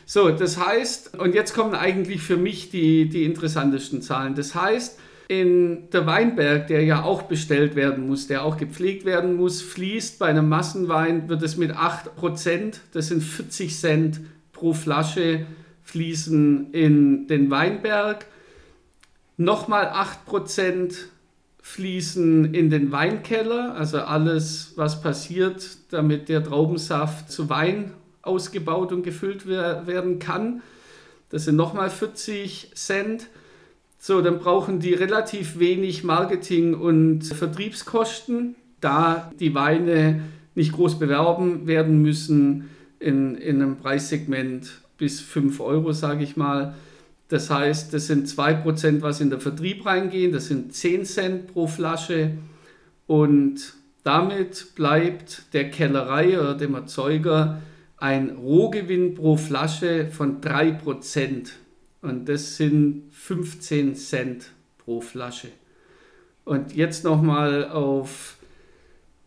So, 0.04 0.30
das 0.30 0.58
heißt, 0.58 1.20
und 1.20 1.36
jetzt 1.36 1.54
kommen 1.54 1.76
eigentlich 1.76 2.20
für 2.20 2.36
mich 2.36 2.68
die, 2.70 3.08
die 3.08 3.26
interessantesten 3.26 4.02
Zahlen. 4.02 4.34
Das 4.34 4.56
heißt, 4.56 4.98
in 5.30 5.88
der 5.92 6.06
Weinberg, 6.06 6.66
der 6.66 6.82
ja 6.82 7.04
auch 7.04 7.22
bestellt 7.22 7.76
werden 7.76 8.08
muss, 8.08 8.26
der 8.26 8.44
auch 8.44 8.56
gepflegt 8.56 9.04
werden 9.04 9.36
muss, 9.36 9.62
fließt 9.62 10.18
bei 10.18 10.26
einem 10.26 10.48
Massenwein, 10.48 11.28
wird 11.28 11.42
es 11.42 11.56
mit 11.56 11.70
8%, 11.70 12.78
das 12.92 13.06
sind 13.06 13.22
40 13.22 13.78
Cent 13.78 14.20
pro 14.50 14.72
Flasche, 14.72 15.46
fließen 15.84 16.72
in 16.72 17.28
den 17.28 17.48
Weinberg. 17.48 18.26
Nochmal 19.36 19.86
8% 20.28 20.96
fließen 21.62 22.52
in 22.52 22.68
den 22.68 22.90
Weinkeller, 22.90 23.76
also 23.76 23.98
alles, 23.98 24.72
was 24.74 25.00
passiert, 25.00 25.64
damit 25.92 26.28
der 26.28 26.42
Traubensaft 26.42 27.30
zu 27.30 27.48
Wein 27.48 27.92
ausgebaut 28.22 28.90
und 28.90 29.04
gefüllt 29.04 29.46
werden 29.46 30.18
kann. 30.18 30.60
Das 31.28 31.44
sind 31.44 31.54
nochmal 31.54 31.88
40 31.88 32.72
Cent. 32.74 33.28
So, 34.02 34.22
dann 34.22 34.38
brauchen 34.38 34.80
die 34.80 34.94
relativ 34.94 35.58
wenig 35.58 36.04
Marketing- 36.04 36.72
und 36.72 37.22
Vertriebskosten, 37.22 38.54
da 38.80 39.30
die 39.38 39.54
Weine 39.54 40.22
nicht 40.54 40.72
groß 40.72 40.98
bewerben 40.98 41.66
werden 41.66 42.00
müssen 42.00 42.70
in, 42.98 43.34
in 43.34 43.60
einem 43.60 43.76
Preissegment 43.76 44.80
bis 44.96 45.20
5 45.20 45.60
Euro, 45.60 45.92
sage 45.92 46.24
ich 46.24 46.38
mal. 46.38 46.74
Das 47.28 47.50
heißt, 47.50 47.92
das 47.92 48.06
sind 48.06 48.26
2%, 48.26 49.02
was 49.02 49.20
in 49.20 49.28
den 49.28 49.38
Vertrieb 49.38 49.84
reingehen, 49.84 50.32
das 50.32 50.46
sind 50.46 50.72
10 50.72 51.04
Cent 51.04 51.52
pro 51.52 51.66
Flasche 51.66 52.30
und 53.06 53.74
damit 54.02 54.74
bleibt 54.76 55.52
der 55.52 55.68
Kellerei 55.68 56.40
oder 56.40 56.54
dem 56.54 56.72
Erzeuger 56.72 57.60
ein 57.98 58.30
Rohgewinn 58.30 59.14
pro 59.14 59.36
Flasche 59.36 60.08
von 60.08 60.40
3%. 60.40 61.50
Und 62.02 62.28
das 62.28 62.56
sind 62.56 63.04
15 63.12 63.94
Cent 63.94 64.52
pro 64.78 65.00
Flasche. 65.00 65.48
Und 66.44 66.74
jetzt 66.74 67.04
nochmal 67.04 67.68
auf, 67.68 68.36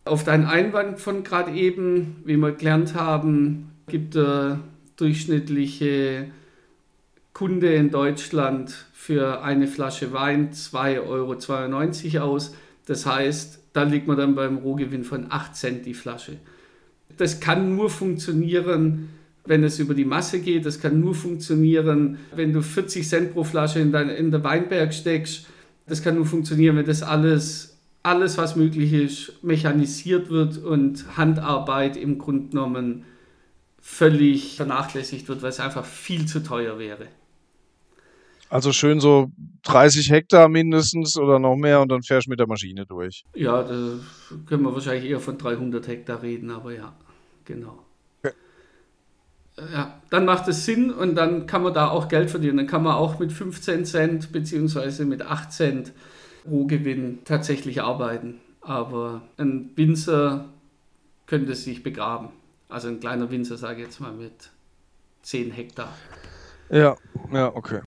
auf 0.04 0.24
deinen 0.24 0.46
Einwand 0.46 0.98
von 0.98 1.22
gerade 1.22 1.52
eben, 1.52 2.16
wie 2.24 2.36
wir 2.36 2.52
gelernt 2.52 2.94
haben, 2.94 3.70
gibt 3.86 4.14
der 4.14 4.60
durchschnittliche 4.96 6.26
Kunde 7.32 7.74
in 7.74 7.90
Deutschland 7.90 8.86
für 8.92 9.42
eine 9.42 9.66
Flasche 9.66 10.12
Wein 10.12 10.52
2,92 10.52 12.16
Euro 12.16 12.24
aus. 12.24 12.54
Das 12.86 13.06
heißt, 13.06 13.60
da 13.72 13.82
liegt 13.82 14.06
man 14.06 14.16
dann 14.16 14.34
beim 14.34 14.58
Rohgewinn 14.58 15.04
von 15.04 15.26
8 15.30 15.56
Cent 15.56 15.86
die 15.86 15.94
Flasche. 15.94 16.36
Das 17.16 17.40
kann 17.40 17.74
nur 17.74 17.90
funktionieren, 17.90 19.10
wenn 19.46 19.62
es 19.62 19.78
über 19.78 19.94
die 19.94 20.04
Masse 20.04 20.40
geht. 20.40 20.64
Das 20.66 20.80
kann 20.80 21.00
nur 21.00 21.14
funktionieren, 21.14 22.18
wenn 22.34 22.52
du 22.52 22.62
40 22.62 23.06
Cent 23.06 23.32
pro 23.32 23.44
Flasche 23.44 23.80
in, 23.80 23.92
dein, 23.92 24.08
in 24.08 24.30
der 24.30 24.42
Weinberg 24.44 24.94
steckst. 24.94 25.46
Das 25.86 26.02
kann 26.02 26.14
nur 26.14 26.26
funktionieren, 26.26 26.76
wenn 26.76 26.86
das 26.86 27.02
alles, 27.02 27.78
alles, 28.02 28.38
was 28.38 28.56
möglich 28.56 28.92
ist, 28.92 29.44
mechanisiert 29.44 30.30
wird 30.30 30.58
und 30.58 31.16
Handarbeit 31.16 31.96
im 31.96 32.18
Grunde 32.18 32.48
genommen 32.48 33.04
völlig 33.80 34.56
vernachlässigt 34.56 35.28
wird, 35.28 35.42
weil 35.42 35.50
es 35.50 35.60
einfach 35.60 35.84
viel 35.84 36.24
zu 36.26 36.42
teuer 36.42 36.78
wäre. 36.78 37.06
Also 38.48 38.72
schön 38.72 39.00
so 39.00 39.30
30 39.64 40.10
Hektar 40.10 40.48
mindestens 40.48 41.18
oder 41.18 41.38
noch 41.38 41.56
mehr 41.56 41.80
und 41.80 41.90
dann 41.90 42.02
fährst 42.02 42.26
du 42.26 42.30
mit 42.30 42.38
der 42.38 42.46
Maschine 42.46 42.86
durch. 42.86 43.24
Ja, 43.34 43.62
da 43.62 43.98
können 44.46 44.62
wir 44.62 44.72
wahrscheinlich 44.72 45.10
eher 45.10 45.20
von 45.20 45.36
300 45.36 45.86
Hektar 45.86 46.22
reden, 46.22 46.50
aber 46.50 46.72
ja, 46.72 46.94
genau. 47.44 47.83
Ja, 49.56 50.00
dann 50.10 50.24
macht 50.24 50.48
es 50.48 50.64
Sinn 50.64 50.90
und 50.90 51.14
dann 51.14 51.46
kann 51.46 51.62
man 51.62 51.72
da 51.72 51.88
auch 51.88 52.08
Geld 52.08 52.30
verdienen. 52.30 52.56
Dann 52.56 52.66
kann 52.66 52.82
man 52.82 52.94
auch 52.94 53.20
mit 53.20 53.32
15 53.32 53.84
Cent 53.84 54.32
bzw. 54.32 55.04
mit 55.04 55.22
8 55.22 55.52
Cent 55.52 55.92
Rohgewinn 56.44 57.20
tatsächlich 57.24 57.80
arbeiten. 57.80 58.40
Aber 58.60 59.22
ein 59.36 59.70
Winzer 59.76 60.46
könnte 61.26 61.54
sich 61.54 61.82
begraben. 61.84 62.30
Also 62.68 62.88
ein 62.88 62.98
kleiner 62.98 63.30
Winzer, 63.30 63.56
sage 63.56 63.82
ich 63.82 63.86
jetzt 63.86 64.00
mal, 64.00 64.12
mit 64.12 64.50
10 65.22 65.52
Hektar. 65.52 65.92
Ja, 66.70 66.96
ja, 67.32 67.54
okay. 67.54 67.80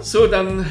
So, 0.00 0.26
dann 0.26 0.64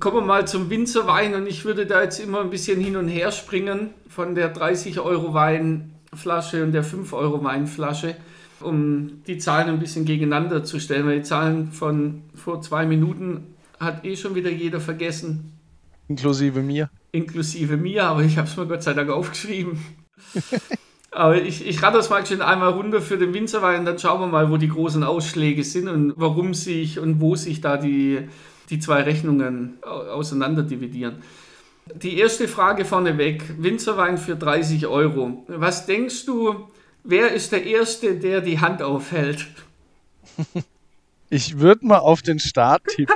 kommen 0.00 0.16
wir 0.18 0.22
mal 0.22 0.46
zum 0.46 0.70
Winzerwein 0.70 1.34
und 1.34 1.46
ich 1.46 1.64
würde 1.64 1.86
da 1.86 2.02
jetzt 2.02 2.18
immer 2.18 2.40
ein 2.40 2.50
bisschen 2.50 2.80
hin 2.80 2.96
und 2.96 3.08
her 3.08 3.32
springen 3.32 3.90
von 4.08 4.34
der 4.34 4.48
30 4.48 5.00
Euro 5.00 5.34
Weinflasche 5.34 6.62
und 6.62 6.72
der 6.72 6.84
5 6.84 7.12
Euro 7.12 7.42
Weinflasche, 7.42 8.16
um 8.60 9.22
die 9.26 9.38
Zahlen 9.38 9.68
ein 9.68 9.78
bisschen 9.78 10.04
gegeneinander 10.04 10.64
zu 10.64 10.80
stellen, 10.80 11.06
weil 11.06 11.18
die 11.18 11.22
Zahlen 11.22 11.72
von 11.72 12.22
vor 12.34 12.60
zwei 12.60 12.86
Minuten 12.86 13.54
hat 13.80 14.04
eh 14.04 14.16
schon 14.16 14.34
wieder 14.34 14.50
jeder 14.50 14.80
vergessen. 14.80 15.52
Inklusive 16.08 16.60
mir. 16.62 16.90
Inklusive 17.12 17.76
mir, 17.76 18.04
aber 18.04 18.22
ich 18.22 18.38
habe 18.38 18.48
es 18.48 18.56
mir 18.56 18.66
Gott 18.66 18.82
sei 18.82 18.94
Dank 18.94 19.10
aufgeschrieben. 19.10 19.78
aber 21.10 21.40
ich, 21.40 21.66
ich 21.66 21.82
rate 21.82 21.98
das 21.98 22.10
mal 22.10 22.24
schon 22.26 22.42
einmal 22.42 22.70
runter 22.70 23.00
für 23.00 23.18
den 23.18 23.34
Winzerwein, 23.34 23.84
dann 23.84 23.98
schauen 23.98 24.20
wir 24.20 24.26
mal, 24.26 24.50
wo 24.50 24.56
die 24.56 24.68
großen 24.68 25.04
Ausschläge 25.04 25.64
sind 25.64 25.88
und 25.88 26.14
warum 26.16 26.54
sich 26.54 26.98
und 26.98 27.20
wo 27.20 27.36
sich 27.36 27.60
da 27.60 27.76
die, 27.76 28.28
die 28.70 28.78
zwei 28.78 29.02
Rechnungen 29.02 29.78
auseinander 29.82 30.62
dividieren. 30.62 31.22
Die 31.94 32.18
erste 32.18 32.48
Frage 32.48 32.84
vorneweg: 32.84 33.42
Winzerwein 33.58 34.18
für 34.18 34.36
30 34.36 34.86
Euro. 34.86 35.44
Was 35.48 35.86
denkst 35.86 36.26
du, 36.26 36.68
wer 37.04 37.32
ist 37.32 37.52
der 37.52 37.64
Erste, 37.64 38.16
der 38.16 38.40
die 38.40 38.60
Hand 38.60 38.82
aufhält? 38.82 39.46
Ich 41.30 41.58
würde 41.58 41.86
mal 41.86 41.98
auf 41.98 42.22
den 42.22 42.38
Start 42.38 42.82
tippen. 42.86 43.14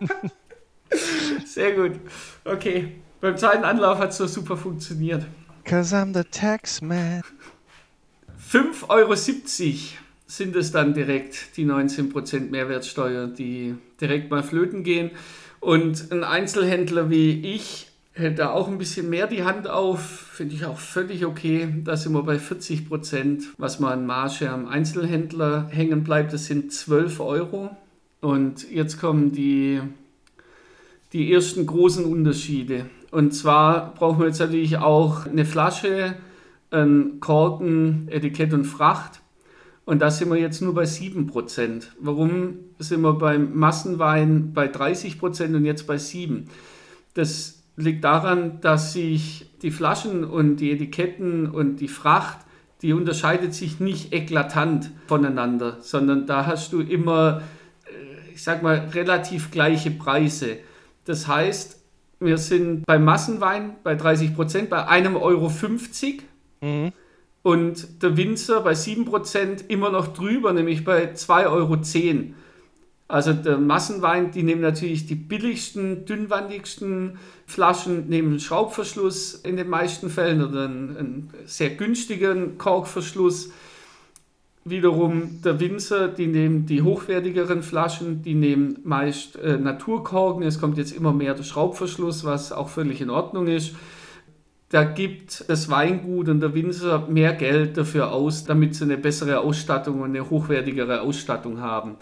Sehr 1.46 1.72
gut. 1.72 1.92
Okay. 2.44 3.00
Beim 3.22 3.38
zweiten 3.38 3.64
Anlauf 3.64 3.98
hat 3.98 4.10
es 4.10 4.18
so 4.18 4.26
super 4.26 4.56
funktioniert. 4.56 5.26
Cause 5.64 5.96
I'm 5.96 6.14
the 6.14 6.24
tax 6.24 6.80
man. 6.82 7.22
5,70 8.52 8.88
Euro 8.88 9.14
sind 10.28 10.54
es 10.54 10.70
dann 10.70 10.94
direkt, 10.94 11.56
die 11.56 11.64
19% 11.64 12.50
Mehrwertsteuer, 12.50 13.26
die 13.26 13.74
direkt 14.00 14.30
mal 14.30 14.44
flöten 14.44 14.84
gehen. 14.84 15.10
Und 15.58 16.12
ein 16.12 16.22
Einzelhändler 16.22 17.10
wie 17.10 17.40
ich 17.54 17.88
hält 18.12 18.38
da 18.38 18.50
auch 18.50 18.68
ein 18.68 18.78
bisschen 18.78 19.08
mehr 19.08 19.26
die 19.26 19.44
Hand 19.44 19.68
auf. 19.68 20.00
Finde 20.00 20.54
ich 20.54 20.64
auch 20.66 20.78
völlig 20.78 21.24
okay. 21.24 21.68
Da 21.84 21.96
sind 21.96 22.12
wir 22.12 22.22
bei 22.22 22.36
40% 22.36 23.44
was 23.56 23.80
mal 23.80 23.92
an 23.92 24.06
Marge 24.06 24.50
am 24.50 24.66
Einzelhändler 24.66 25.68
hängen 25.70 26.04
bleibt. 26.04 26.32
Das 26.32 26.46
sind 26.46 26.72
12 26.72 27.20
Euro. 27.20 27.76
Und 28.20 28.70
jetzt 28.70 29.00
kommen 29.00 29.32
die, 29.32 29.80
die 31.12 31.32
ersten 31.32 31.64
großen 31.64 32.04
Unterschiede. 32.04 32.86
Und 33.10 33.32
zwar 33.32 33.94
brauchen 33.94 34.18
wir 34.18 34.26
jetzt 34.26 34.40
natürlich 34.40 34.76
auch 34.76 35.24
eine 35.24 35.46
Flasche, 35.46 36.14
ein 36.70 37.20
Korken, 37.20 38.08
Etikett 38.10 38.52
und 38.52 38.64
Fracht. 38.64 39.20
Und 39.88 40.00
da 40.00 40.10
sind 40.10 40.28
wir 40.28 40.36
jetzt 40.36 40.60
nur 40.60 40.74
bei 40.74 40.82
7%. 40.82 41.84
Warum 41.98 42.56
sind 42.78 43.00
wir 43.00 43.14
beim 43.14 43.56
Massenwein 43.56 44.52
bei 44.52 44.66
30% 44.66 45.56
und 45.56 45.64
jetzt 45.64 45.86
bei 45.86 45.94
7%? 45.94 46.42
Das 47.14 47.62
liegt 47.76 48.04
daran, 48.04 48.60
dass 48.60 48.92
sich 48.92 49.46
die 49.62 49.70
Flaschen 49.70 50.24
und 50.24 50.56
die 50.56 50.72
Etiketten 50.72 51.50
und 51.50 51.76
die 51.76 51.88
Fracht, 51.88 52.40
die 52.82 52.92
unterscheidet 52.92 53.54
sich 53.54 53.80
nicht 53.80 54.12
eklatant 54.12 54.90
voneinander, 55.06 55.78
sondern 55.80 56.26
da 56.26 56.44
hast 56.44 56.74
du 56.74 56.80
immer 56.80 57.40
ich 58.38 58.44
sag 58.44 58.62
mal, 58.62 58.90
relativ 58.92 59.50
gleiche 59.50 59.90
Preise. 59.90 60.58
Das 61.06 61.26
heißt, 61.26 61.82
wir 62.20 62.36
sind 62.36 62.84
beim 62.84 63.04
Massenwein 63.04 63.76
bei 63.82 63.94
30 63.94 64.34
Prozent 64.36 64.68
bei 64.68 64.86
einem 64.86 65.16
Euro 65.16 65.48
50 65.48 66.24
mhm. 66.60 66.92
Und 67.48 68.02
der 68.02 68.18
Winzer 68.18 68.60
bei 68.60 68.74
7 68.74 69.06
Prozent 69.06 69.64
immer 69.68 69.88
noch 69.88 70.08
drüber, 70.08 70.52
nämlich 70.52 70.84
bei 70.84 71.14
2,10 71.14 71.50
Euro. 71.50 71.78
Also 73.08 73.32
der 73.32 73.56
Massenwein, 73.56 74.32
die 74.32 74.42
nehmen 74.42 74.60
natürlich 74.60 75.06
die 75.06 75.14
billigsten, 75.14 76.04
dünnwandigsten 76.04 77.16
Flaschen, 77.46 78.06
nehmen 78.10 78.38
Schraubverschluss 78.38 79.32
in 79.32 79.56
den 79.56 79.70
meisten 79.70 80.10
Fällen 80.10 80.46
oder 80.46 80.66
einen, 80.66 80.96
einen 80.98 81.30
sehr 81.46 81.70
günstigen 81.70 82.58
Korkverschluss. 82.58 83.50
Wiederum 84.66 85.40
der 85.42 85.58
Winzer, 85.58 86.08
die 86.08 86.26
nehmen 86.26 86.66
die 86.66 86.82
hochwertigeren 86.82 87.62
Flaschen, 87.62 88.20
die 88.20 88.34
nehmen 88.34 88.80
meist 88.84 89.36
äh, 89.36 89.56
Naturkorken. 89.56 90.42
Es 90.42 90.60
kommt 90.60 90.76
jetzt 90.76 90.92
immer 90.92 91.14
mehr 91.14 91.32
der 91.32 91.44
Schraubverschluss, 91.44 92.26
was 92.26 92.52
auch 92.52 92.68
völlig 92.68 93.00
in 93.00 93.08
Ordnung 93.08 93.46
ist. 93.46 93.74
Da 94.70 94.84
gibt 94.84 95.48
das 95.48 95.70
Weingut 95.70 96.28
und 96.28 96.40
der 96.40 96.54
Winzer 96.54 97.06
mehr 97.08 97.32
Geld 97.32 97.76
dafür 97.78 98.12
aus, 98.12 98.44
damit 98.44 98.74
sie 98.74 98.84
eine 98.84 98.98
bessere 98.98 99.40
Ausstattung 99.40 100.02
und 100.02 100.10
eine 100.10 100.28
hochwertigere 100.28 101.00
Ausstattung 101.00 101.60
haben. 101.60 101.96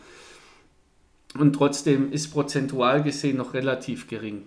Und 1.38 1.54
trotzdem 1.54 2.12
ist 2.12 2.32
prozentual 2.32 3.02
gesehen 3.02 3.36
noch 3.36 3.54
relativ 3.54 4.08
gering. 4.08 4.42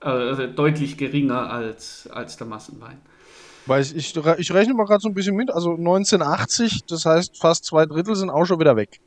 Also 0.00 0.46
deutlich 0.46 0.96
geringer 0.96 1.50
als, 1.50 2.08
als 2.10 2.36
der 2.36 2.46
Massenwein. 2.46 2.98
Weil 3.66 3.82
ich, 3.82 3.94
ich, 3.94 4.16
ich 4.16 4.52
rechne 4.52 4.74
mal 4.74 4.86
gerade 4.86 5.00
so 5.00 5.08
ein 5.08 5.14
bisschen 5.14 5.36
mit, 5.36 5.50
also 5.50 5.72
1980, 5.72 6.84
das 6.86 7.04
heißt 7.04 7.38
fast 7.38 7.64
zwei 7.64 7.84
Drittel 7.86 8.16
sind 8.16 8.30
auch 8.30 8.46
schon 8.46 8.58
wieder 8.58 8.76
weg. 8.76 9.00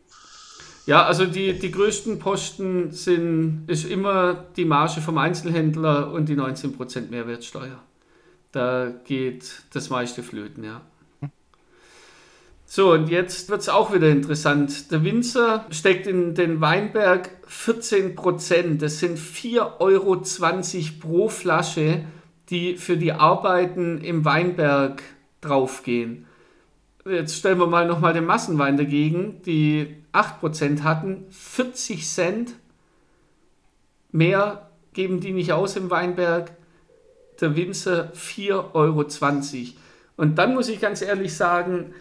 Ja, 0.85 1.05
also 1.05 1.25
die, 1.25 1.57
die 1.59 1.71
größten 1.71 2.19
Posten 2.19 2.91
sind, 2.91 3.65
ist 3.67 3.85
immer 3.85 4.45
die 4.55 4.65
Marge 4.65 5.01
vom 5.01 5.17
Einzelhändler 5.17 6.11
und 6.11 6.27
die 6.27 6.35
19% 6.35 7.09
Mehrwertsteuer. 7.09 7.79
Da 8.51 8.91
geht 9.05 9.63
das 9.73 9.89
meiste 9.89 10.23
flöten, 10.23 10.63
ja. 10.63 10.81
So, 12.65 12.93
und 12.93 13.09
jetzt 13.09 13.49
wird 13.49 13.61
es 13.61 13.69
auch 13.69 13.93
wieder 13.93 14.09
interessant. 14.09 14.91
Der 14.91 15.03
Winzer 15.03 15.65
steckt 15.71 16.07
in 16.07 16.35
den 16.35 16.61
Weinberg 16.61 17.29
14% 17.49 18.77
Das 18.77 18.99
sind 18.99 19.19
4,20 19.19 19.79
Euro 19.79 20.21
pro 20.99 21.27
Flasche 21.27 22.05
die 22.51 22.75
für 22.75 22.97
die 22.97 23.13
Arbeiten 23.13 23.99
im 24.01 24.25
Weinberg 24.25 25.01
draufgehen. 25.39 26.27
Jetzt 27.05 27.37
stellen 27.37 27.57
wir 27.57 27.65
mal 27.65 27.87
nochmal 27.87 28.13
den 28.13 28.25
Massenwein 28.25 28.77
dagegen, 28.77 29.41
die 29.43 29.95
8% 30.13 30.81
hatten, 30.81 31.25
40 31.29 32.07
Cent 32.07 32.53
mehr 34.11 34.69
geben 34.93 35.19
die 35.19 35.31
nicht 35.31 35.53
aus 35.53 35.75
im 35.75 35.89
Weinberg. 35.89 36.51
der 37.39 37.55
Winzer 37.55 38.11
4,20 38.13 38.73
Euro. 38.73 39.05
Und 40.15 40.37
dann 40.37 40.53
muss 40.53 40.69
ich 40.69 40.79
ganz 40.79 41.01
ehrlich 41.01 41.33
sagen, 41.33 41.95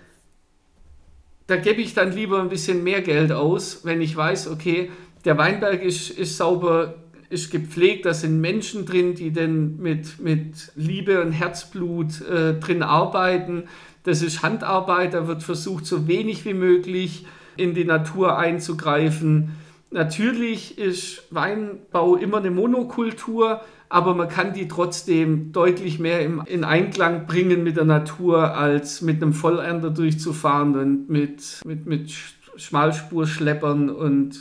da 1.46 1.56
gebe 1.56 1.80
ich 1.80 1.94
dann 1.94 2.12
lieber 2.12 2.40
ein 2.40 2.50
bisschen 2.50 2.84
mehr 2.84 3.00
Geld 3.00 3.32
aus, 3.32 3.84
wenn 3.84 4.02
ich 4.02 4.14
weiß, 4.14 4.48
okay, 4.48 4.90
der 5.24 5.38
Weinberg 5.38 5.82
ist, 5.82 6.10
ist 6.10 6.36
sauber, 6.36 6.94
ist 7.30 7.50
gepflegt, 7.50 8.04
da 8.04 8.12
sind 8.12 8.40
Menschen 8.40 8.84
drin, 8.84 9.14
die 9.14 9.30
denn 9.30 9.78
mit, 9.78 10.20
mit 10.20 10.72
Liebe 10.76 11.22
und 11.22 11.32
Herzblut 11.32 12.20
äh, 12.20 12.54
drin 12.60 12.82
arbeiten. 12.82 13.64
Das 14.04 14.20
ist 14.20 14.42
Handarbeit, 14.42 15.14
da 15.14 15.26
wird 15.26 15.42
versucht, 15.42 15.86
so 15.86 16.06
wenig 16.06 16.44
wie 16.44 16.54
möglich 16.54 17.24
in 17.60 17.74
die 17.74 17.84
Natur 17.84 18.38
einzugreifen. 18.38 19.50
Natürlich 19.90 20.78
ist 20.78 21.24
Weinbau 21.30 22.16
immer 22.16 22.38
eine 22.38 22.50
Monokultur, 22.50 23.60
aber 23.88 24.14
man 24.14 24.28
kann 24.28 24.54
die 24.54 24.68
trotzdem 24.68 25.52
deutlich 25.52 25.98
mehr 25.98 26.20
im, 26.20 26.42
in 26.46 26.64
Einklang 26.64 27.26
bringen 27.26 27.64
mit 27.64 27.76
der 27.76 27.84
Natur, 27.84 28.56
als 28.56 29.02
mit 29.02 29.20
einem 29.20 29.32
Vollernter 29.32 29.90
durchzufahren 29.90 30.76
und 30.76 31.10
mit, 31.10 31.60
mit, 31.64 31.86
mit 31.86 32.10
Schmalspurschleppern 32.56 33.90
und 33.90 34.38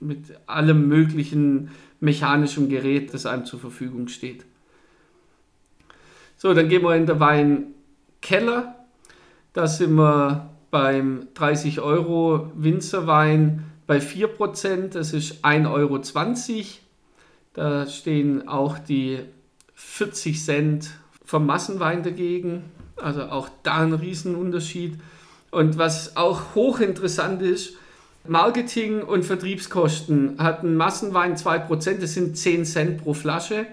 mit 0.00 0.24
allem 0.46 0.88
möglichen 0.88 1.70
mechanischen 2.00 2.68
Gerät, 2.68 3.14
das 3.14 3.26
einem 3.26 3.44
zur 3.44 3.60
Verfügung 3.60 4.08
steht. 4.08 4.44
So, 6.36 6.54
dann 6.54 6.68
gehen 6.68 6.82
wir 6.82 6.94
in 6.94 7.06
den 7.06 7.20
Weinkeller. 7.20 8.76
Da 9.52 9.66
sind 9.66 9.94
wir 9.94 10.50
beim 10.70 11.28
30 11.34 11.80
Euro 11.80 12.50
Winzerwein 12.54 13.64
bei 13.86 13.98
4%. 13.98 14.88
Das 14.88 15.12
ist 15.12 15.44
1,20 15.44 15.70
Euro. 15.72 16.00
Da 17.54 17.86
stehen 17.86 18.48
auch 18.48 18.78
die 18.78 19.20
40 19.74 20.44
Cent 20.44 20.90
vom 21.24 21.46
Massenwein 21.46 22.02
dagegen. 22.02 22.64
Also 22.96 23.22
auch 23.22 23.48
da 23.62 23.78
ein 23.78 23.94
Riesenunterschied. 23.94 24.98
Und 25.50 25.78
was 25.78 26.16
auch 26.16 26.54
hochinteressant 26.54 27.42
ist, 27.42 27.74
Marketing 28.26 29.02
und 29.02 29.24
Vertriebskosten 29.24 30.36
hatten 30.38 30.74
Massenwein 30.74 31.36
2%, 31.36 31.98
das 31.98 32.14
sind 32.14 32.36
10 32.36 32.64
Cent 32.66 33.02
pro 33.02 33.14
Flasche. 33.14 33.66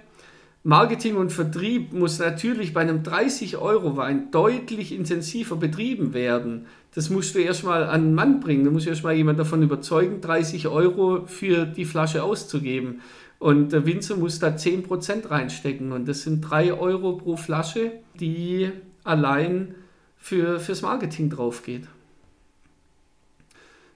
Marketing 0.68 1.16
und 1.18 1.32
Vertrieb 1.32 1.94
muss 1.94 2.18
natürlich 2.18 2.74
bei 2.74 2.82
einem 2.82 3.04
30-Euro-Wein 3.04 4.32
deutlich 4.32 4.94
intensiver 4.94 5.58
betrieben 5.58 6.16
werden. 6.16 6.66
Das 6.96 7.12
musst 7.12 7.36
du 7.36 7.40
erstmal 7.40 7.84
an 7.84 8.02
den 8.02 8.14
Mann 8.16 8.40
bringen. 8.40 8.66
Da 8.66 8.72
muss 8.72 8.88
erstmal 8.88 9.14
jemand 9.14 9.38
davon 9.38 9.62
überzeugen, 9.62 10.22
30 10.22 10.68
Euro 10.68 11.28
für 11.28 11.68
die 11.68 11.86
Flasche 11.86 12.24
auszugeben. 12.24 13.02
Und 13.38 13.74
der 13.74 13.86
Winzer 13.86 14.16
muss 14.16 14.40
da 14.40 14.48
10% 14.48 15.30
reinstecken. 15.30 15.92
Und 15.92 16.08
das 16.08 16.24
sind 16.24 16.42
3 16.42 16.74
Euro 16.74 17.18
pro 17.18 17.38
Flasche, 17.38 17.92
die 18.20 18.72
allein 19.04 19.76
für, 20.18 20.60
fürs 20.60 20.82
Marketing 20.82 21.30
drauf 21.30 21.62
geht. 21.62 21.84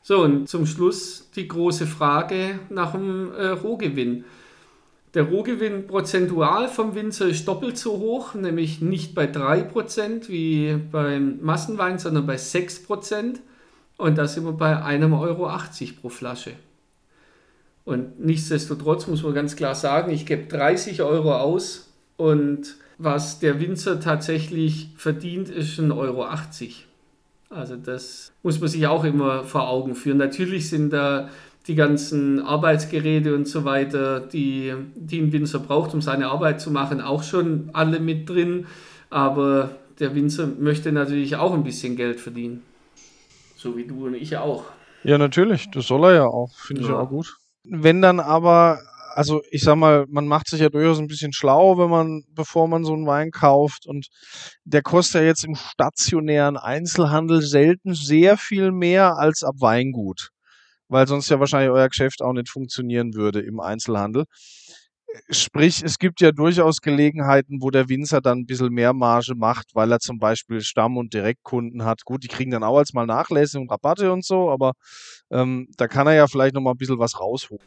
So, 0.03 0.21
und 0.21 0.47
zum 0.47 0.67
Schluss 0.67 1.31
die 1.35 1.47
große 1.47 1.87
Frage 1.87 2.59
nach 2.69 2.91
dem 2.91 3.31
äh, 3.33 3.47
Rohgewinn. 3.47 4.23
Der 5.15 5.23
Rohgewinn 5.23 5.87
prozentual 5.87 6.67
vom 6.67 6.93
Winzer 6.93 7.27
ist 7.27 7.47
doppelt 7.47 7.77
so 7.77 7.97
hoch, 7.97 8.35
nämlich 8.35 8.79
nicht 8.79 9.15
bei 9.15 9.25
3% 9.25 10.29
wie 10.29 10.77
beim 10.91 11.39
Massenwein, 11.41 11.97
sondern 11.97 12.27
bei 12.27 12.35
6%. 12.35 13.39
Und 13.97 14.17
da 14.17 14.27
sind 14.27 14.45
wir 14.45 14.53
bei 14.53 14.75
1,80 14.75 15.19
Euro 15.19 15.51
pro 15.99 16.09
Flasche. 16.09 16.51
Und 17.85 18.19
nichtsdestotrotz 18.19 19.07
muss 19.07 19.23
man 19.23 19.33
ganz 19.33 19.55
klar 19.55 19.73
sagen, 19.73 20.11
ich 20.11 20.27
gebe 20.27 20.45
30 20.45 21.01
Euro 21.01 21.35
aus 21.35 21.91
und 22.17 22.75
was 22.99 23.39
der 23.39 23.59
Winzer 23.59 23.99
tatsächlich 23.99 24.89
verdient, 24.95 25.49
ist 25.49 25.79
1,80 25.79 25.97
Euro. 25.97 26.27
Also 27.49 27.75
das 27.77 28.31
muss 28.43 28.59
man 28.59 28.69
sich 28.69 28.85
auch 28.85 29.03
immer 29.03 29.43
vor 29.43 29.69
Augen 29.69 29.95
führen. 29.95 30.17
Natürlich 30.17 30.69
sind 30.69 30.91
da 30.91 31.29
die 31.69 31.75
ganzen 31.75 32.41
Arbeitsgeräte 32.41 33.35
und 33.35 33.47
so 33.47 33.63
weiter, 33.63 34.19
die, 34.19 34.73
die 34.95 35.19
ein 35.21 35.31
Winzer 35.31 35.59
braucht, 35.59 35.93
um 35.93 36.01
seine 36.01 36.27
Arbeit 36.27 36.59
zu 36.59 36.71
machen, 36.71 36.99
auch 36.99 37.21
schon 37.21 37.69
alle 37.73 37.99
mit 37.99 38.27
drin. 38.27 38.65
Aber 39.11 39.69
der 39.99 40.15
Winzer 40.15 40.47
möchte 40.47 40.91
natürlich 40.91 41.35
auch 41.35 41.53
ein 41.53 41.63
bisschen 41.63 41.95
Geld 41.95 42.19
verdienen. 42.19 42.63
So 43.55 43.77
wie 43.77 43.85
du 43.85 44.07
und 44.07 44.15
ich 44.15 44.35
auch. 44.37 44.63
Ja, 45.03 45.19
natürlich. 45.19 45.69
Das 45.69 45.85
soll 45.85 46.05
er 46.05 46.13
ja 46.15 46.25
auch. 46.25 46.51
Finde 46.57 46.81
ich 46.81 46.87
ja 46.87 46.99
auch 46.99 47.09
gut. 47.09 47.37
Wenn 47.63 48.01
dann 48.01 48.19
aber, 48.19 48.79
also 49.13 49.43
ich 49.51 49.61
sag 49.61 49.75
mal, 49.75 50.05
man 50.09 50.27
macht 50.27 50.47
sich 50.47 50.61
ja 50.61 50.69
durchaus 50.69 50.97
ein 50.97 51.07
bisschen 51.07 51.33
schlau, 51.33 51.77
wenn 51.77 51.89
man, 51.89 52.23
bevor 52.33 52.67
man 52.67 52.83
so 52.83 52.93
einen 52.93 53.05
Wein 53.05 53.29
kauft. 53.29 53.85
Und 53.85 54.07
der 54.63 54.81
kostet 54.81 55.21
ja 55.21 55.27
jetzt 55.27 55.45
im 55.45 55.53
stationären 55.53 56.57
Einzelhandel 56.57 57.41
selten 57.41 57.93
sehr 57.93 58.37
viel 58.37 58.71
mehr 58.71 59.17
als 59.17 59.43
ab 59.43 59.55
Weingut. 59.59 60.31
Weil 60.89 61.07
sonst 61.07 61.29
ja 61.29 61.39
wahrscheinlich 61.39 61.71
euer 61.71 61.87
Geschäft 61.87 62.21
auch 62.21 62.33
nicht 62.33 62.49
funktionieren 62.49 63.13
würde 63.13 63.39
im 63.39 63.59
Einzelhandel. 63.59 64.25
Sprich, 65.29 65.81
es 65.83 65.97
gibt 65.97 66.21
ja 66.21 66.31
durchaus 66.31 66.81
Gelegenheiten, 66.81 67.61
wo 67.61 67.71
der 67.71 67.89
Winzer 67.89 68.21
dann 68.21 68.39
ein 68.39 68.45
bisschen 68.45 68.71
mehr 68.71 68.93
Marge 68.93 69.33
macht, 69.35 69.73
weil 69.73 69.91
er 69.91 69.99
zum 69.99 70.19
Beispiel 70.19 70.61
Stamm- 70.61 70.97
und 70.97 71.13
Direktkunden 71.13 71.83
hat. 71.83 72.05
Gut, 72.05 72.23
die 72.23 72.27
kriegen 72.27 72.51
dann 72.51 72.63
auch 72.63 72.77
als 72.77 72.93
mal 72.93 73.07
Nachlässe 73.07 73.59
und 73.59 73.71
Rabatte 73.71 74.11
und 74.11 74.23
so, 74.23 74.51
aber 74.51 74.73
ähm, 75.31 75.67
da 75.77 75.87
kann 75.87 76.05
er 76.05 76.13
ja 76.13 76.27
vielleicht 76.27 76.53
noch 76.53 76.61
mal 76.61 76.71
ein 76.71 76.77
bisschen 76.77 76.99
was 76.99 77.19
rausholen. 77.19 77.63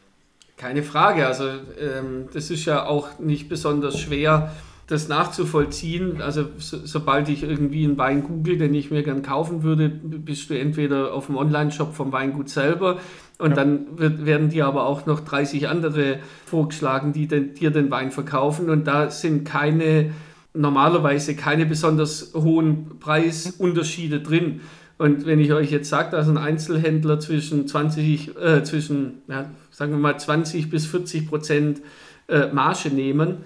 Keine 0.55 0.83
Frage. 0.83 1.27
Also 1.27 1.49
ähm, 1.79 2.29
das 2.33 2.49
ist 2.49 2.63
ja 2.65 2.85
auch 2.85 3.19
nicht 3.19 3.49
besonders 3.49 3.99
schwer, 3.99 4.53
das 4.87 5.07
nachzuvollziehen. 5.07 6.21
Also 6.21 6.45
so, 6.57 6.77
sobald 6.83 7.29
ich 7.29 7.43
irgendwie 7.43 7.85
einen 7.85 7.97
Wein 7.97 8.23
google, 8.23 8.57
den 8.57 8.73
ich 8.73 8.91
mir 8.91 9.03
gern 9.03 9.21
kaufen 9.21 9.63
würde, 9.63 9.89
bist 9.89 10.49
du 10.49 10.57
entweder 10.57 11.13
auf 11.13 11.27
dem 11.27 11.37
Online-Shop 11.37 11.93
vom 11.93 12.11
Weingut 12.11 12.49
selber 12.49 12.99
und 13.39 13.51
ja. 13.51 13.55
dann 13.55 13.97
wird, 13.97 14.25
werden 14.25 14.49
dir 14.49 14.67
aber 14.67 14.85
auch 14.85 15.05
noch 15.05 15.21
30 15.21 15.67
andere 15.67 16.19
vorgeschlagen, 16.45 17.13
die 17.13 17.27
den, 17.27 17.53
dir 17.53 17.71
den 17.71 17.89
Wein 17.91 18.11
verkaufen 18.11 18.69
und 18.69 18.85
da 18.85 19.09
sind 19.09 19.45
keine 19.45 20.11
normalerweise 20.53 21.35
keine 21.35 21.65
besonders 21.65 22.33
hohen 22.35 22.99
Preisunterschiede 22.99 24.19
drin. 24.19 24.61
Und 24.97 25.25
wenn 25.25 25.39
ich 25.39 25.51
euch 25.51 25.71
jetzt 25.71 25.89
sage, 25.89 26.11
dass 26.11 26.29
ein 26.29 26.37
Einzelhändler 26.37 27.19
zwischen 27.19 27.67
20, 27.67 28.37
äh, 28.37 28.63
zwischen, 28.63 29.23
ja, 29.27 29.49
sagen 29.71 29.91
wir 29.91 29.97
mal 29.97 30.19
20 30.19 30.69
bis 30.69 30.85
40 30.85 31.27
Prozent 31.27 31.81
äh, 32.27 32.47
Marge 32.53 32.89
nehmen, 32.89 33.37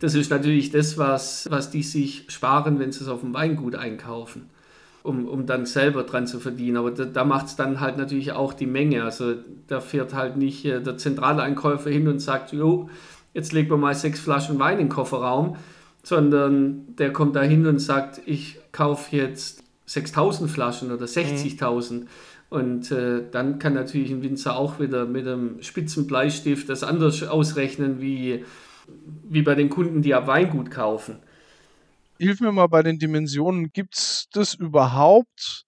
das 0.00 0.14
ist 0.14 0.30
natürlich 0.30 0.70
das, 0.70 0.98
was, 0.98 1.46
was 1.50 1.70
die 1.70 1.82
sich 1.82 2.24
sparen, 2.28 2.78
wenn 2.78 2.90
sie 2.90 3.04
es 3.04 3.08
auf 3.08 3.20
dem 3.20 3.34
Weingut 3.34 3.74
einkaufen, 3.74 4.48
um, 5.02 5.28
um 5.28 5.46
dann 5.46 5.66
selber 5.66 6.04
dran 6.04 6.26
zu 6.26 6.40
verdienen. 6.40 6.78
Aber 6.78 6.90
da, 6.90 7.04
da 7.04 7.24
macht 7.24 7.46
es 7.46 7.56
dann 7.56 7.80
halt 7.80 7.98
natürlich 7.98 8.32
auch 8.32 8.54
die 8.54 8.66
Menge. 8.66 9.04
Also 9.04 9.34
da 9.68 9.80
fährt 9.80 10.14
halt 10.14 10.36
nicht 10.36 10.64
äh, 10.64 10.80
der 10.80 10.96
Zentraleinkäufer 10.96 11.90
hin 11.90 12.08
und 12.08 12.18
sagt, 12.18 12.52
jo, 12.52 12.88
jetzt 13.34 13.52
legen 13.52 13.70
wir 13.70 13.76
mal 13.76 13.94
sechs 13.94 14.20
Flaschen 14.20 14.58
Wein 14.58 14.78
in 14.78 14.86
den 14.86 14.88
Kofferraum, 14.88 15.56
sondern 16.02 16.96
der 16.96 17.12
kommt 17.12 17.36
da 17.36 17.42
hin 17.42 17.66
und 17.66 17.78
sagt, 17.78 18.22
ich 18.24 18.58
kaufe 18.72 19.14
jetzt 19.14 19.62
6000 19.84 20.50
Flaschen 20.50 20.92
oder 20.92 21.04
60.000. 21.04 21.92
Mhm. 21.92 22.06
Und 22.48 22.90
äh, 22.90 23.22
dann 23.30 23.58
kann 23.58 23.74
natürlich 23.74 24.10
ein 24.10 24.22
Winzer 24.22 24.56
auch 24.56 24.80
wieder 24.80 25.04
mit 25.04 25.26
einem 25.26 25.62
spitzen 25.62 26.06
Bleistift 26.06 26.68
das 26.68 26.82
anders 26.82 27.22
ausrechnen 27.22 28.00
wie 28.00 28.44
wie 29.28 29.42
bei 29.42 29.54
den 29.54 29.70
Kunden, 29.70 30.02
die 30.02 30.14
ab 30.14 30.26
Weingut 30.26 30.70
kaufen. 30.70 31.18
Hilf 32.18 32.40
mir 32.40 32.52
mal 32.52 32.66
bei 32.66 32.82
den 32.82 32.98
Dimensionen. 32.98 33.72
Gibt 33.72 33.96
es 33.96 34.26
das 34.32 34.54
überhaupt? 34.54 35.64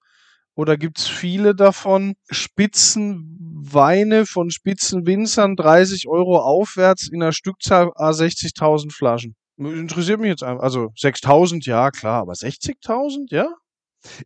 Oder 0.55 0.77
gibt 0.77 0.99
es 0.99 1.09
viele 1.09 1.55
davon? 1.55 2.15
Spitzenweine 2.31 4.27
von 4.27 4.51
Spitzenwinzern, 4.51 5.57
30 5.57 6.09
Euro 6.09 6.39
aufwärts 6.41 7.09
in 7.09 7.21
der 7.21 7.33
Stückzahl 7.33 7.89
60.000 7.89 8.93
Flaschen. 8.93 9.35
Interessiert 9.57 10.21
mich 10.21 10.29
jetzt 10.29 10.43
einfach. 10.43 10.63
Also 10.63 10.91
6.000, 10.99 11.65
ja 11.65 11.91
klar, 11.91 12.21
aber 12.21 12.35
60.000, 12.35 13.29
ja? 13.31 13.49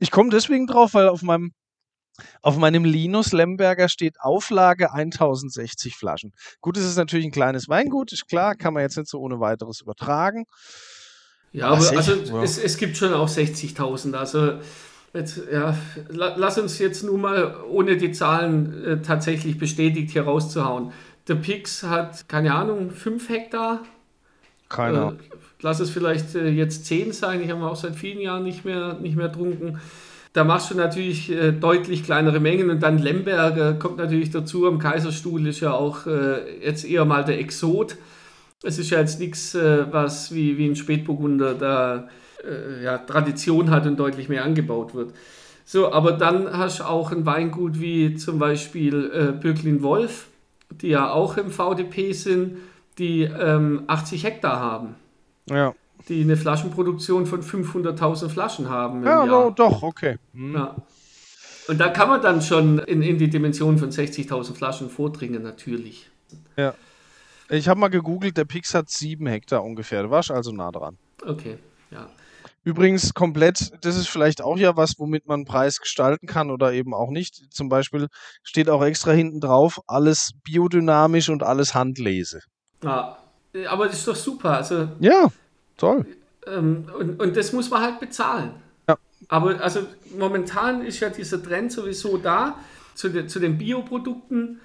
Ich 0.00 0.10
komme 0.10 0.30
deswegen 0.30 0.66
drauf, 0.66 0.94
weil 0.94 1.08
auf 1.08 1.22
meinem 1.22 1.52
auf 2.42 2.56
meinem 2.56 2.84
Linus 2.84 3.32
Lemberger 3.32 3.88
steht 3.88 4.20
Auflage 4.20 4.92
1060 4.92 5.94
Flaschen. 5.96 6.32
Gut, 6.60 6.76
es 6.76 6.84
ist 6.84 6.96
natürlich 6.96 7.26
ein 7.26 7.32
kleines 7.32 7.68
Weingut, 7.68 8.12
ist 8.12 8.28
klar, 8.28 8.54
kann 8.54 8.74
man 8.74 8.82
jetzt 8.82 8.96
nicht 8.96 9.08
so 9.08 9.20
ohne 9.20 9.40
weiteres 9.40 9.80
übertragen. 9.80 10.46
Ja, 11.52 11.68
aber, 11.68 11.86
aber 11.86 11.96
also 11.96 12.14
ja. 12.14 12.42
es, 12.42 12.58
es 12.58 12.76
gibt 12.76 12.96
schon 12.96 13.14
auch 13.14 13.28
60.000. 13.28 14.14
Also 14.14 14.58
jetzt, 15.14 15.40
ja, 15.50 15.76
lass 16.08 16.58
uns 16.58 16.78
jetzt 16.78 17.02
nur 17.02 17.18
mal, 17.18 17.56
ohne 17.68 17.96
die 17.96 18.12
Zahlen 18.12 18.84
äh, 18.84 19.02
tatsächlich 19.02 19.58
bestätigt 19.58 20.10
hier 20.10 20.24
rauszuhauen. 20.24 20.92
Der 21.28 21.36
Pix 21.36 21.82
hat, 21.82 22.28
keine 22.28 22.54
Ahnung, 22.54 22.90
5 22.90 23.28
Hektar. 23.28 23.80
Keiner. 24.68 25.12
Äh, 25.12 25.36
lass 25.60 25.80
es 25.80 25.90
vielleicht 25.90 26.34
äh, 26.34 26.48
jetzt 26.48 26.86
10 26.86 27.12
sein. 27.12 27.42
Ich 27.42 27.50
habe 27.50 27.64
auch 27.64 27.76
seit 27.76 27.96
vielen 27.96 28.20
Jahren 28.20 28.44
nicht 28.44 28.64
mehr, 28.64 28.94
nicht 28.94 29.16
mehr 29.16 29.32
trunken 29.32 29.80
da 30.36 30.44
machst 30.44 30.70
du 30.70 30.74
natürlich 30.74 31.32
äh, 31.32 31.52
deutlich 31.52 32.04
kleinere 32.04 32.40
Mengen 32.40 32.68
und 32.68 32.82
dann 32.82 32.98
Lemberger 32.98 33.72
kommt 33.72 33.96
natürlich 33.96 34.28
dazu. 34.28 34.66
Am 34.66 34.78
Kaiserstuhl 34.78 35.46
ist 35.46 35.60
ja 35.60 35.72
auch 35.72 36.06
äh, 36.06 36.62
jetzt 36.62 36.84
eher 36.84 37.06
mal 37.06 37.24
der 37.24 37.40
Exot. 37.40 37.96
Es 38.62 38.78
ist 38.78 38.90
ja 38.90 39.00
jetzt 39.00 39.18
nichts, 39.18 39.54
äh, 39.54 39.90
was 39.90 40.34
wie, 40.34 40.58
wie 40.58 40.68
ein 40.68 40.76
Spätburgunder 40.76 41.54
da 41.54 42.08
äh, 42.44 42.84
ja, 42.84 42.98
Tradition 42.98 43.70
hat 43.70 43.86
und 43.86 43.98
deutlich 43.98 44.28
mehr 44.28 44.44
angebaut 44.44 44.94
wird. 44.94 45.14
So, 45.64 45.90
aber 45.90 46.12
dann 46.12 46.52
hast 46.52 46.80
du 46.80 46.84
auch 46.84 47.12
ein 47.12 47.24
Weingut 47.24 47.80
wie 47.80 48.14
zum 48.16 48.38
Beispiel 48.38 49.10
äh, 49.14 49.32
Böcklin 49.32 49.82
Wolf, 49.82 50.26
die 50.70 50.88
ja 50.88 51.10
auch 51.10 51.38
im 51.38 51.50
VDP 51.50 52.12
sind, 52.12 52.58
die 52.98 53.22
ähm, 53.22 53.84
80 53.86 54.24
Hektar 54.24 54.60
haben. 54.60 54.96
Ja. 55.48 55.72
Die 56.08 56.22
eine 56.22 56.36
Flaschenproduktion 56.36 57.26
von 57.26 57.42
500.000 57.42 58.28
Flaschen 58.28 58.68
haben. 58.68 59.04
ja, 59.04 59.26
no, 59.26 59.50
doch, 59.50 59.82
okay. 59.82 60.18
Hm. 60.32 60.54
Ja. 60.54 60.76
Und 61.68 61.78
da 61.78 61.88
kann 61.88 62.08
man 62.08 62.22
dann 62.22 62.42
schon 62.42 62.78
in, 62.78 63.02
in 63.02 63.18
die 63.18 63.28
Dimension 63.28 63.78
von 63.78 63.90
60.000 63.90 64.54
Flaschen 64.54 64.88
vordringen, 64.88 65.42
natürlich. 65.42 66.08
Ja. 66.56 66.74
Ich 67.48 67.68
habe 67.68 67.80
mal 67.80 67.88
gegoogelt, 67.88 68.36
der 68.36 68.44
Pix 68.44 68.74
hat 68.74 68.90
7 68.90 69.26
Hektar 69.26 69.64
ungefähr. 69.64 70.02
Du 70.04 70.10
warst 70.10 70.30
also 70.30 70.52
nah 70.52 70.70
dran. 70.70 70.96
Okay, 71.24 71.58
ja. 71.90 72.08
Übrigens 72.64 73.14
komplett, 73.14 73.72
das 73.84 73.96
ist 73.96 74.08
vielleicht 74.08 74.42
auch 74.42 74.58
ja 74.58 74.76
was, 74.76 74.98
womit 74.98 75.28
man 75.28 75.44
Preis 75.44 75.80
gestalten 75.80 76.26
kann 76.26 76.50
oder 76.50 76.72
eben 76.72 76.94
auch 76.94 77.10
nicht. 77.10 77.52
Zum 77.54 77.68
Beispiel 77.68 78.08
steht 78.42 78.68
auch 78.68 78.82
extra 78.82 79.12
hinten 79.12 79.40
drauf, 79.40 79.80
alles 79.86 80.32
biodynamisch 80.42 81.28
und 81.28 81.44
alles 81.44 81.74
Handlese. 81.74 82.40
Ja, 82.82 83.18
aber 83.68 83.86
das 83.86 83.98
ist 83.98 84.08
doch 84.08 84.16
super. 84.16 84.56
Also, 84.56 84.88
ja, 84.98 85.28
toll. 85.76 86.06
Ähm, 86.46 86.86
und, 86.98 87.20
und 87.20 87.36
das 87.36 87.52
muss 87.52 87.70
man 87.70 87.82
halt 87.82 88.00
bezahlen. 88.00 88.52
Ja. 88.88 88.96
Aber 89.28 89.60
also 89.60 89.80
momentan 90.16 90.84
ist 90.84 91.00
ja 91.00 91.10
dieser 91.10 91.42
Trend 91.42 91.72
sowieso 91.72 92.16
da 92.16 92.58
zu, 92.94 93.08
de, 93.08 93.26
zu 93.26 93.40
den 93.40 93.58
Bioprodukten 93.58 94.60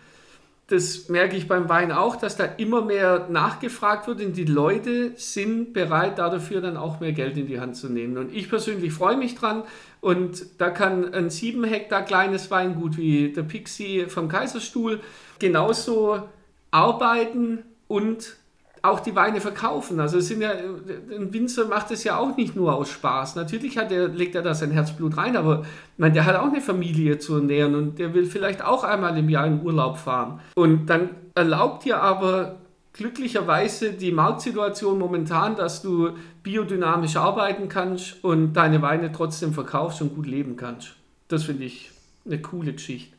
das 0.71 1.09
merke 1.09 1.35
ich 1.35 1.49
beim 1.49 1.67
Wein 1.67 1.91
auch, 1.91 2.15
dass 2.15 2.37
da 2.37 2.45
immer 2.45 2.81
mehr 2.81 3.27
nachgefragt 3.29 4.07
wird 4.07 4.21
und 4.21 4.37
die 4.37 4.45
Leute 4.45 5.11
sind 5.17 5.73
bereit, 5.73 6.17
dafür 6.17 6.61
dann 6.61 6.77
auch 6.77 7.01
mehr 7.01 7.11
Geld 7.11 7.37
in 7.37 7.47
die 7.47 7.59
Hand 7.59 7.75
zu 7.75 7.89
nehmen. 7.89 8.17
Und 8.17 8.33
ich 8.33 8.49
persönlich 8.49 8.93
freue 8.93 9.17
mich 9.17 9.35
dran 9.35 9.63
und 9.99 10.45
da 10.59 10.69
kann 10.69 11.13
ein 11.13 11.29
7 11.29 11.65
Hektar 11.65 12.03
kleines 12.03 12.49
Weingut 12.51 12.97
wie 12.97 13.33
der 13.33 13.43
Pixie 13.43 14.05
vom 14.05 14.29
Kaiserstuhl 14.29 15.01
genauso 15.39 16.29
arbeiten 16.71 17.63
und 17.89 18.37
auch 18.83 18.99
die 18.99 19.15
Weine 19.15 19.41
verkaufen. 19.41 19.99
Also 19.99 20.17
es 20.17 20.27
sind 20.27 20.41
ja, 20.41 20.51
ein 20.51 21.31
Winzer 21.33 21.65
macht 21.65 21.91
es 21.91 22.03
ja 22.03 22.17
auch 22.17 22.35
nicht 22.35 22.55
nur 22.55 22.73
aus 22.73 22.89
Spaß. 22.89 23.35
Natürlich 23.35 23.77
hat 23.77 23.91
er, 23.91 24.07
legt 24.07 24.35
er 24.35 24.41
da 24.41 24.55
sein 24.55 24.71
Herzblut 24.71 25.17
rein, 25.17 25.37
aber 25.37 25.65
meine, 25.97 26.13
der 26.13 26.25
hat 26.25 26.35
auch 26.35 26.47
eine 26.47 26.61
Familie 26.61 27.19
zu 27.19 27.35
ernähren 27.35 27.75
und 27.75 27.99
der 27.99 28.13
will 28.13 28.25
vielleicht 28.25 28.63
auch 28.63 28.83
einmal 28.83 29.17
im 29.17 29.29
Jahr 29.29 29.45
in 29.45 29.61
Urlaub 29.63 29.97
fahren. 29.97 30.39
Und 30.55 30.87
dann 30.87 31.11
erlaubt 31.35 31.85
dir 31.85 32.01
aber 32.01 32.57
glücklicherweise 32.93 33.93
die 33.93 34.11
Marktsituation 34.11 34.97
momentan, 34.97 35.55
dass 35.55 35.81
du 35.81 36.11
biodynamisch 36.43 37.15
arbeiten 37.15 37.69
kannst 37.69 38.23
und 38.23 38.53
deine 38.53 38.81
Weine 38.81 39.11
trotzdem 39.11 39.53
verkaufst 39.53 40.01
und 40.01 40.15
gut 40.15 40.27
leben 40.27 40.55
kannst. 40.55 40.95
Das 41.27 41.43
finde 41.43 41.65
ich 41.65 41.91
eine 42.25 42.41
coole 42.41 42.73
Geschichte. 42.73 43.15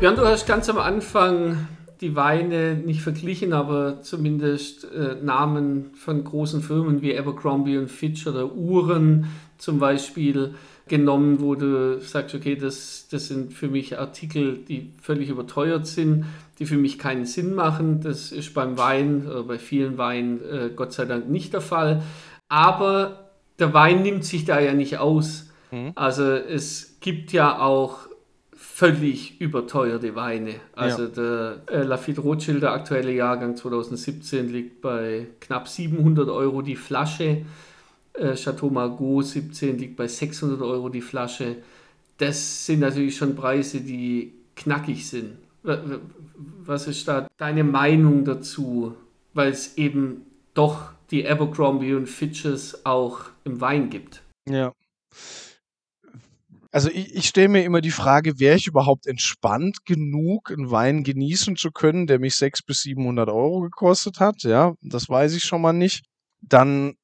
Björn, 0.00 0.16
du 0.16 0.24
hast 0.24 0.46
ganz 0.46 0.66
am 0.70 0.78
Anfang 0.78 1.68
die 2.00 2.16
Weine 2.16 2.74
nicht 2.74 3.02
verglichen, 3.02 3.52
aber 3.52 4.00
zumindest 4.00 4.90
äh, 4.90 5.16
Namen 5.22 5.90
von 5.92 6.24
großen 6.24 6.62
Firmen 6.62 7.02
wie 7.02 7.18
Abercrombie 7.18 7.76
und 7.76 7.90
Fitch 7.90 8.26
oder 8.26 8.50
Uhren 8.54 9.26
zum 9.58 9.78
Beispiel 9.78 10.54
genommen, 10.88 11.40
wo 11.40 11.54
du 11.54 12.00
sagst, 12.00 12.34
okay, 12.34 12.56
das, 12.56 13.08
das 13.10 13.28
sind 13.28 13.52
für 13.52 13.68
mich 13.68 13.98
Artikel, 13.98 14.56
die 14.66 14.90
völlig 15.02 15.28
überteuert 15.28 15.86
sind, 15.86 16.24
die 16.58 16.64
für 16.64 16.78
mich 16.78 16.98
keinen 16.98 17.26
Sinn 17.26 17.54
machen. 17.54 18.00
Das 18.00 18.32
ist 18.32 18.54
beim 18.54 18.78
Wein 18.78 19.26
oder 19.26 19.42
bei 19.42 19.58
vielen 19.58 19.98
Weinen 19.98 20.40
äh, 20.50 20.70
Gott 20.74 20.94
sei 20.94 21.04
Dank 21.04 21.28
nicht 21.28 21.52
der 21.52 21.60
Fall. 21.60 22.02
Aber 22.48 23.28
der 23.58 23.74
Wein 23.74 24.00
nimmt 24.00 24.24
sich 24.24 24.46
da 24.46 24.60
ja 24.60 24.72
nicht 24.72 24.96
aus. 24.96 25.50
Mhm. 25.70 25.92
Also 25.94 26.24
es 26.24 27.00
gibt 27.00 27.32
ja 27.32 27.60
auch 27.60 28.09
völlig 28.80 29.38
überteuerte 29.42 30.14
Weine. 30.14 30.54
Also 30.72 31.02
ja. 31.02 31.08
der 31.08 31.62
äh, 31.66 31.82
Lafitte 31.82 32.22
Rothschild, 32.22 32.62
der 32.62 32.72
aktuelle 32.72 33.12
Jahrgang 33.12 33.54
2017, 33.54 34.48
liegt 34.48 34.80
bei 34.80 35.26
knapp 35.40 35.68
700 35.68 36.30
Euro 36.30 36.62
die 36.62 36.76
Flasche. 36.76 37.44
Äh, 38.14 38.34
Chateau 38.36 38.70
Margaux 38.70 39.32
17 39.32 39.76
liegt 39.76 39.96
bei 39.96 40.08
600 40.08 40.62
Euro 40.62 40.88
die 40.88 41.02
Flasche. 41.02 41.56
Das 42.16 42.64
sind 42.64 42.80
natürlich 42.80 43.18
schon 43.18 43.36
Preise, 43.36 43.82
die 43.82 44.32
knackig 44.56 45.06
sind. 45.06 45.36
Was 45.62 46.86
ist 46.86 47.06
da 47.06 47.26
deine 47.36 47.64
Meinung 47.64 48.24
dazu? 48.24 48.94
Weil 49.34 49.50
es 49.50 49.76
eben 49.76 50.22
doch 50.54 50.92
die 51.10 51.28
Abercrombie 51.28 51.92
und 51.92 52.06
Fitches 52.06 52.86
auch 52.86 53.24
im 53.44 53.60
Wein 53.60 53.90
gibt. 53.90 54.22
Ja. 54.48 54.72
Also 56.72 56.88
ich, 56.88 57.14
ich 57.14 57.26
stelle 57.28 57.48
mir 57.48 57.64
immer 57.64 57.80
die 57.80 57.90
Frage, 57.90 58.38
wäre 58.38 58.56
ich 58.56 58.66
überhaupt 58.66 59.06
entspannt 59.06 59.84
genug, 59.84 60.50
einen 60.52 60.70
Wein 60.70 61.02
genießen 61.02 61.56
zu 61.56 61.70
können, 61.72 62.06
der 62.06 62.20
mich 62.20 62.36
600 62.36 62.66
bis 62.66 62.82
700 62.82 63.28
Euro 63.28 63.60
gekostet 63.62 64.20
hat? 64.20 64.42
Ja, 64.44 64.74
das 64.80 65.08
weiß 65.08 65.34
ich 65.34 65.42
schon 65.42 65.62
mal 65.62 65.72
nicht. 65.72 66.04
Dann 66.40 66.94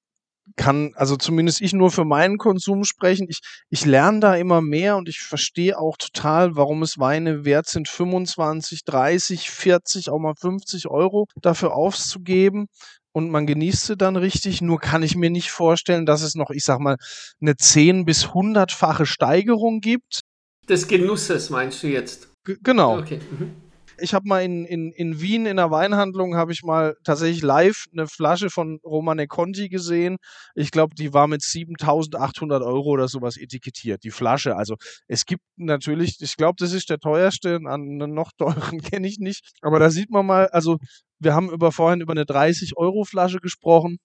kann, 0.57 0.93
also 0.95 1.17
zumindest 1.17 1.61
ich 1.61 1.73
nur 1.73 1.91
für 1.91 2.05
meinen 2.05 2.39
Konsum 2.39 2.85
sprechen. 2.85 3.27
Ich, 3.29 3.41
ich 3.69 3.85
lerne 3.85 4.21
da 4.21 4.37
immer 4.37 4.61
mehr 4.61 4.97
und 4.97 5.09
ich 5.09 5.21
verstehe 5.21 5.79
auch 5.79 5.97
total, 5.97 6.57
warum 6.57 6.83
es 6.83 6.99
Weine 6.99 7.45
wert 7.45 7.67
sind, 7.69 7.89
25, 7.89 8.85
30, 8.85 9.51
40, 9.51 10.11
auch 10.11 10.21
mal 10.21 10.35
50 10.37 10.87
Euro 10.89 11.27
dafür 11.43 11.75
aufzugeben 11.75 12.69
und 13.17 13.31
man 13.31 13.47
genießt 13.47 13.87
sie 13.87 13.97
dann 13.97 14.17
richtig. 14.17 14.61
Nur 14.61 14.79
kann 14.79 15.03
ich 15.03 15.17
mir 15.17 15.31
nicht 15.31 15.51
vorstellen, 15.51 16.05
dass 16.05 16.21
es 16.21 16.35
noch, 16.35 16.51
ich 16.51 16.65
sag 16.65 16.81
mal, 16.81 16.99
eine 17.41 17.57
10 17.57 18.05
bis 18.05 18.27
100-fache 18.27 19.07
Steigerung 19.07 19.81
gibt. 19.81 20.21
Des 20.69 20.87
Genusses 20.87 21.49
meinst 21.49 21.83
du 21.83 21.87
jetzt? 21.87 22.29
G 22.45 22.57
genau. 22.63 22.99
Okay. 22.99 23.21
Mhm. 23.31 23.55
Ich 23.99 24.13
habe 24.13 24.29
mal 24.29 24.43
in, 24.43 24.67
in, 24.67 24.93
in 24.93 25.21
Wien 25.21 25.47
in 25.47 25.57
der 25.57 25.71
Weinhandlung 25.71 26.37
habe 26.37 26.53
ich 26.53 26.63
mal 26.63 26.97
tatsächlich 27.03 27.43
live 27.43 27.85
eine 27.93 28.07
Flasche 28.07 28.51
von 28.51 28.79
Romane 28.85 29.27
Conti 29.27 29.69
gesehen. 29.69 30.19
Ich 30.55 30.71
glaube, 30.71 30.95
die 30.95 31.15
war 31.15 31.27
mit 31.29 31.41
7.800 31.41 32.65
Euro 32.65 32.91
oder 32.91 33.09
sowas 33.09 33.37
etikettiert, 33.37 34.05
die 34.05 34.11
Flasche. 34.11 34.57
Also 34.57 34.77
es 35.09 35.25
gibt 35.25 35.43
natürlich, 35.57 36.21
ich 36.21 36.37
glaube, 36.37 36.57
das 36.59 36.73
ist 36.73 36.91
der 36.91 36.99
teuerste, 36.99 37.59
einen 37.67 38.13
noch 38.13 38.33
teuren 38.37 38.81
kenne 38.83 39.09
ich 39.09 39.19
nicht. 39.19 39.43
Aber 39.63 39.79
da 39.79 39.91
sieht 39.91 40.11
man 40.11 40.27
mal, 40.27 40.49
also 40.49 40.77
wir 41.19 41.35
haben 41.35 41.51
über 41.51 41.73
vorhin 41.73 42.01
über 42.01 42.13
eine 42.13 42.27
30 42.27 42.77
Euro 42.77 43.05
Flasche 43.05 43.39
gesprochen. 43.39 43.97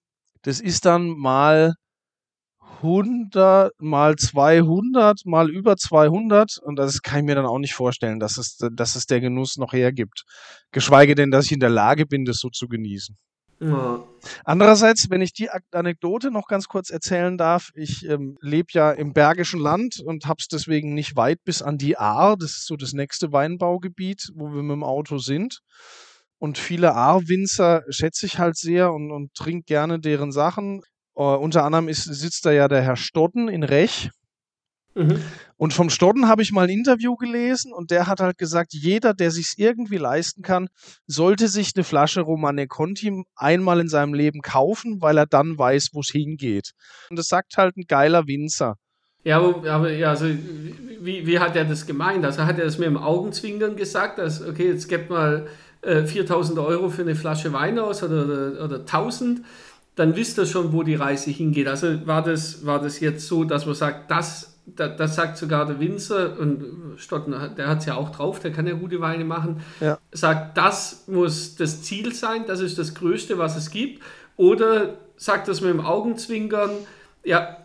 Das 0.42 0.60
ist 0.60 0.86
dann 0.86 1.08
mal 1.08 1.74
100 2.82 3.72
mal 3.80 4.16
200 4.16 5.24
mal 5.24 5.50
über 5.50 5.76
200 5.76 6.58
und 6.58 6.76
das 6.76 7.02
kann 7.02 7.20
ich 7.20 7.24
mir 7.24 7.34
dann 7.34 7.46
auch 7.46 7.58
nicht 7.58 7.74
vorstellen, 7.74 8.18
dass 8.20 8.36
es, 8.38 8.58
dass 8.72 8.96
es 8.96 9.06
der 9.06 9.20
Genuss 9.20 9.56
noch 9.56 9.72
hergibt. 9.72 10.24
Geschweige 10.72 11.14
denn, 11.14 11.30
dass 11.30 11.46
ich 11.46 11.52
in 11.52 11.60
der 11.60 11.70
Lage 11.70 12.06
bin, 12.06 12.24
das 12.24 12.38
so 12.38 12.50
zu 12.50 12.68
genießen. 12.68 13.16
Ja. 13.62 14.02
Andererseits, 14.44 15.08
wenn 15.08 15.20
ich 15.20 15.32
die 15.32 15.48
Anekdote 15.70 16.32
noch 16.32 16.48
ganz 16.48 16.66
kurz 16.66 16.90
erzählen 16.90 17.38
darf, 17.38 17.70
ich 17.74 18.04
ähm, 18.08 18.36
lebe 18.40 18.68
ja 18.72 18.90
im 18.90 19.12
Bergischen 19.12 19.60
Land 19.60 20.00
und 20.04 20.26
habe 20.26 20.38
es 20.40 20.48
deswegen 20.48 20.94
nicht 20.94 21.14
weit 21.14 21.38
bis 21.44 21.62
an 21.62 21.78
die 21.78 21.96
Ahr, 21.96 22.36
das 22.36 22.56
ist 22.56 22.66
so 22.66 22.76
das 22.76 22.92
nächste 22.92 23.32
Weinbaugebiet, 23.32 24.32
wo 24.34 24.52
wir 24.52 24.62
mit 24.62 24.74
dem 24.74 24.82
Auto 24.82 25.18
sind. 25.18 25.60
Und 26.38 26.58
viele 26.58 26.96
Ahr-Winzer 26.96 27.84
schätze 27.88 28.26
ich 28.26 28.40
halt 28.40 28.56
sehr 28.56 28.92
und, 28.92 29.12
und 29.12 29.32
trinke 29.34 29.62
gerne 29.62 30.00
deren 30.00 30.32
Sachen. 30.32 30.82
Uh, 31.14 31.36
unter 31.36 31.64
anderem 31.64 31.88
ist, 31.88 32.04
sitzt 32.04 32.46
da 32.46 32.52
ja 32.52 32.68
der 32.68 32.82
Herr 32.82 32.96
Stodden 32.96 33.48
in 33.48 33.62
Rech. 33.62 34.10
Mhm. 34.94 35.22
Und 35.56 35.72
vom 35.72 35.90
Stodden 35.90 36.28
habe 36.28 36.42
ich 36.42 36.52
mal 36.52 36.64
ein 36.64 36.70
Interview 36.70 37.16
gelesen 37.16 37.72
und 37.72 37.90
der 37.90 38.06
hat 38.06 38.20
halt 38.20 38.36
gesagt, 38.36 38.74
jeder, 38.74 39.14
der 39.14 39.30
sich 39.30 39.54
irgendwie 39.56 39.96
leisten 39.96 40.42
kann, 40.42 40.68
sollte 41.06 41.48
sich 41.48 41.72
eine 41.74 41.84
Flasche 41.84 42.22
Romane 42.22 42.66
Conti 42.66 43.24
einmal 43.36 43.80
in 43.80 43.88
seinem 43.88 44.12
Leben 44.12 44.40
kaufen, 44.42 45.00
weil 45.00 45.16
er 45.18 45.26
dann 45.26 45.56
weiß, 45.56 45.90
wo 45.92 46.00
es 46.00 46.08
hingeht. 46.08 46.72
Und 47.10 47.18
das 47.18 47.28
sagt 47.28 47.56
halt 47.56 47.76
ein 47.76 47.84
geiler 47.86 48.26
Winzer. 48.26 48.76
Ja, 49.24 49.38
aber, 49.38 49.92
ja, 49.92 50.10
also, 50.10 50.26
wie, 50.26 51.26
wie 51.26 51.38
hat 51.38 51.54
er 51.54 51.64
das 51.64 51.86
gemeint? 51.86 52.24
Also 52.24 52.44
hat 52.44 52.58
er 52.58 52.64
das 52.64 52.78
mir 52.78 52.86
im 52.86 52.96
Augenzwinkern 52.96 53.76
gesagt, 53.76 54.18
dass, 54.18 54.42
okay, 54.42 54.68
jetzt 54.68 54.88
gebt 54.88 55.10
mal 55.10 55.46
äh, 55.82 56.02
4000 56.02 56.58
Euro 56.58 56.90
für 56.90 57.02
eine 57.02 57.14
Flasche 57.14 57.52
Wein 57.52 57.78
aus 57.78 58.02
oder, 58.02 58.24
oder, 58.24 58.64
oder 58.64 58.80
1000 58.80 59.42
dann 59.94 60.16
wisst 60.16 60.38
ihr 60.38 60.46
schon, 60.46 60.72
wo 60.72 60.82
die 60.82 60.94
Reise 60.94 61.30
hingeht. 61.30 61.68
Also 61.68 62.06
war 62.06 62.22
das, 62.22 62.64
war 62.64 62.80
das 62.80 63.00
jetzt 63.00 63.26
so, 63.26 63.44
dass 63.44 63.66
man 63.66 63.74
sagt, 63.74 64.10
das, 64.10 64.58
das, 64.64 64.96
das 64.96 65.14
sagt 65.14 65.36
sogar 65.36 65.66
der 65.66 65.80
Winzer 65.80 66.38
und 66.38 66.94
Stotten, 66.96 67.34
der 67.56 67.68
hat 67.68 67.80
es 67.80 67.86
ja 67.86 67.96
auch 67.96 68.10
drauf, 68.10 68.40
der 68.40 68.52
kann 68.52 68.66
ja 68.66 68.74
gute 68.74 69.00
Weine 69.00 69.24
machen, 69.24 69.60
ja. 69.80 69.98
sagt, 70.12 70.56
das 70.56 71.04
muss 71.08 71.56
das 71.56 71.82
Ziel 71.82 72.14
sein, 72.14 72.44
das 72.46 72.60
ist 72.60 72.78
das 72.78 72.94
Größte, 72.94 73.38
was 73.38 73.56
es 73.56 73.70
gibt. 73.70 74.02
Oder 74.36 74.96
sagt 75.16 75.48
das 75.48 75.60
mit 75.60 75.70
dem 75.70 75.80
Augenzwinkern, 75.80 76.70
ja, 77.22 77.58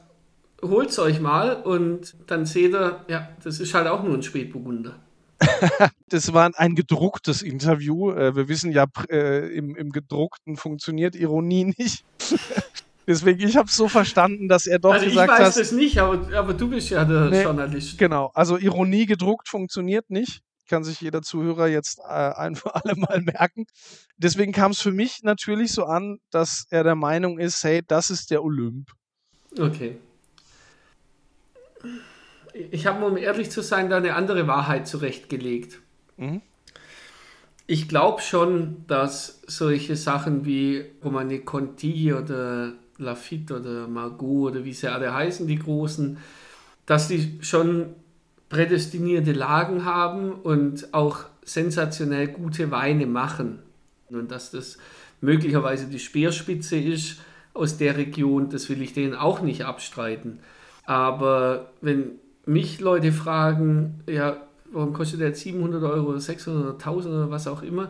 holt's 0.61 0.99
euch 0.99 1.19
mal 1.19 1.55
und 1.55 2.15
dann 2.27 2.45
seht 2.45 2.73
ihr, 2.73 2.99
ja, 3.07 3.29
das 3.43 3.59
ist 3.59 3.73
halt 3.73 3.87
auch 3.87 4.03
nur 4.03 4.15
ein 4.15 4.23
Spätburgunder. 4.23 4.95
das 6.09 6.33
war 6.33 6.51
ein 6.55 6.75
gedrucktes 6.75 7.41
Interview. 7.41 8.11
Äh, 8.11 8.35
wir 8.35 8.47
wissen 8.47 8.71
ja, 8.71 8.85
äh, 9.09 9.47
im, 9.55 9.75
im 9.75 9.91
gedruckten 9.91 10.57
funktioniert 10.57 11.15
Ironie 11.15 11.73
nicht. 11.77 12.05
Deswegen, 13.07 13.47
ich 13.47 13.55
habe 13.55 13.69
es 13.69 13.75
so 13.75 13.87
verstanden, 13.87 14.49
dass 14.49 14.67
er 14.67 14.79
doch 14.79 14.93
also 14.93 15.05
gesagt 15.05 15.31
hat. 15.31 15.39
Ich 15.39 15.45
weiß 15.45 15.55
das 15.55 15.71
nicht, 15.71 15.97
aber, 15.99 16.37
aber 16.37 16.53
du 16.53 16.69
bist 16.69 16.89
ja 16.89 17.05
der 17.05 17.29
nee, 17.29 17.43
Journalist. 17.43 17.97
Genau, 17.97 18.31
also 18.33 18.57
Ironie 18.57 19.05
gedruckt 19.05 19.47
funktioniert 19.47 20.09
nicht. 20.09 20.41
Kann 20.67 20.83
sich 20.83 20.99
jeder 20.99 21.21
Zuhörer 21.21 21.67
jetzt 21.67 21.99
äh, 21.99 22.11
ein 22.11 22.57
für 22.57 22.75
alle 22.75 22.95
Mal 22.97 23.21
merken. 23.21 23.65
Deswegen 24.17 24.51
kam 24.51 24.71
es 24.71 24.81
für 24.81 24.91
mich 24.91 25.23
natürlich 25.23 25.71
so 25.71 25.85
an, 25.85 26.19
dass 26.31 26.65
er 26.69 26.83
der 26.83 26.95
Meinung 26.95 27.39
ist, 27.39 27.63
hey, 27.63 27.81
das 27.87 28.09
ist 28.09 28.29
der 28.29 28.43
Olymp. 28.43 28.89
Okay. 29.57 29.97
Ich 32.71 32.85
habe, 32.85 33.05
um 33.05 33.15
ehrlich 33.15 33.49
zu 33.51 33.61
sein, 33.61 33.89
da 33.89 33.97
eine 33.97 34.15
andere 34.15 34.47
Wahrheit 34.47 34.85
zurechtgelegt. 34.85 35.79
Mhm. 36.17 36.41
Ich 37.69 37.89
glaube 37.89 38.21
schon, 38.21 38.85
dass 38.87 39.41
solche 39.45 39.97
Sachen 39.97 40.45
wie 40.45 40.85
Romane 41.03 41.39
Conti 41.39 42.13
oder 42.13 42.71
Lafitte 42.97 43.59
oder 43.59 43.87
Margot 43.89 44.51
oder 44.53 44.63
wie 44.63 44.71
sie 44.71 44.87
alle 44.87 45.13
heißen, 45.13 45.47
die 45.47 45.59
Großen, 45.59 46.17
dass 46.85 47.09
die 47.09 47.37
schon 47.41 47.87
prädestinierte 48.47 49.33
Lagen 49.33 49.83
haben 49.83 50.31
und 50.31 50.93
auch 50.93 51.25
sensationell 51.43 52.29
gute 52.29 52.71
Weine 52.71 53.05
machen. 53.05 53.59
Und 54.09 54.31
dass 54.31 54.51
das 54.51 54.77
möglicherweise 55.19 55.87
die 55.87 55.99
Speerspitze 55.99 56.77
ist 56.77 57.19
aus 57.53 57.77
der 57.77 57.97
Region, 57.97 58.49
das 58.49 58.69
will 58.69 58.81
ich 58.81 58.93
denen 58.93 59.13
auch 59.13 59.41
nicht 59.41 59.65
abstreiten. 59.65 60.39
Aber 60.85 61.71
wenn 61.81 62.11
mich 62.45 62.79
Leute 62.79 63.11
fragen, 63.11 64.01
ja, 64.07 64.46
warum 64.71 64.93
kostet 64.93 65.21
der 65.21 65.33
700 65.33 65.83
Euro 65.83 66.09
oder 66.09 66.19
600 66.19 66.63
oder 66.63 66.73
1000 66.73 67.13
oder 67.13 67.31
was 67.31 67.47
auch 67.47 67.63
immer, 67.63 67.89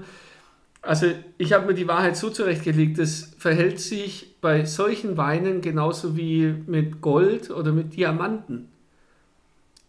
also 0.81 1.07
ich 1.37 1.53
habe 1.53 1.67
mir 1.67 1.73
die 1.73 1.87
Wahrheit 1.87 2.15
so 2.15 2.29
zurechtgelegt, 2.29 2.97
es 2.97 3.33
verhält 3.37 3.79
sich 3.79 4.37
bei 4.39 4.65
solchen 4.65 5.17
Weinen 5.17 5.61
genauso 5.61 6.15
wie 6.15 6.55
mit 6.65 7.01
Gold 7.01 7.49
oder 7.51 7.71
mit 7.73 7.95
Diamanten. 7.95 8.69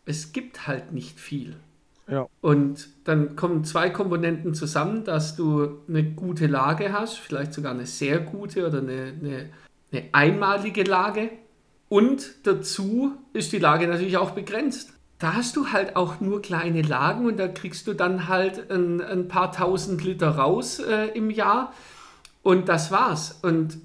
Es 0.04 0.32
gibt 0.32 0.66
halt 0.66 0.92
nicht 0.92 1.20
viel. 1.20 1.56
Ja. 2.10 2.26
Und 2.40 2.88
dann 3.04 3.36
kommen 3.36 3.64
zwei 3.64 3.90
Komponenten 3.90 4.54
zusammen, 4.54 5.04
dass 5.04 5.36
du 5.36 5.78
eine 5.86 6.02
gute 6.02 6.46
Lage 6.46 6.92
hast, 6.92 7.18
vielleicht 7.18 7.52
sogar 7.52 7.72
eine 7.72 7.86
sehr 7.86 8.18
gute 8.18 8.66
oder 8.66 8.78
eine, 8.78 9.12
eine, 9.20 9.50
eine 9.92 10.04
einmalige 10.12 10.84
Lage. 10.84 11.30
Und 11.90 12.46
dazu 12.46 13.12
ist 13.34 13.52
die 13.52 13.58
Lage 13.58 13.86
natürlich 13.86 14.16
auch 14.16 14.30
begrenzt 14.30 14.97
da 15.18 15.34
hast 15.34 15.56
du 15.56 15.72
halt 15.72 15.96
auch 15.96 16.20
nur 16.20 16.40
kleine 16.42 16.82
Lagen 16.82 17.26
und 17.26 17.38
da 17.38 17.48
kriegst 17.48 17.86
du 17.86 17.94
dann 17.94 18.28
halt 18.28 18.70
ein, 18.70 19.00
ein 19.00 19.28
paar 19.28 19.50
tausend 19.50 20.04
Liter 20.04 20.30
raus 20.30 20.78
äh, 20.78 21.08
im 21.08 21.30
Jahr 21.30 21.72
und 22.42 22.68
das 22.68 22.92
war's. 22.92 23.40
Und 23.42 23.78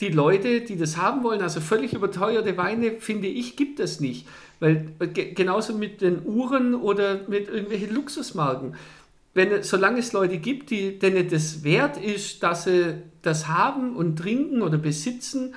die 0.00 0.08
Leute, 0.08 0.60
die 0.60 0.76
das 0.76 0.98
haben 0.98 1.22
wollen, 1.24 1.40
also 1.40 1.60
völlig 1.60 1.94
überteuerte 1.94 2.58
Weine, 2.58 2.92
finde 2.98 3.26
ich, 3.26 3.56
gibt 3.56 3.80
es 3.80 4.00
nicht. 4.00 4.26
Weil 4.60 4.92
äh, 4.98 5.06
genauso 5.06 5.74
mit 5.74 6.02
den 6.02 6.26
Uhren 6.26 6.74
oder 6.74 7.20
mit 7.26 7.48
irgendwelchen 7.48 7.94
Luxusmarken. 7.94 8.74
Wenn, 9.32 9.62
solange 9.62 10.00
es 10.00 10.12
Leute 10.12 10.38
gibt, 10.38 10.70
die, 10.70 10.98
denen 10.98 11.28
das 11.28 11.64
wert 11.64 11.96
ist, 11.96 12.42
dass 12.42 12.64
sie 12.64 13.02
das 13.22 13.48
haben 13.48 13.96
und 13.96 14.18
trinken 14.18 14.60
oder 14.60 14.78
besitzen, 14.78 15.54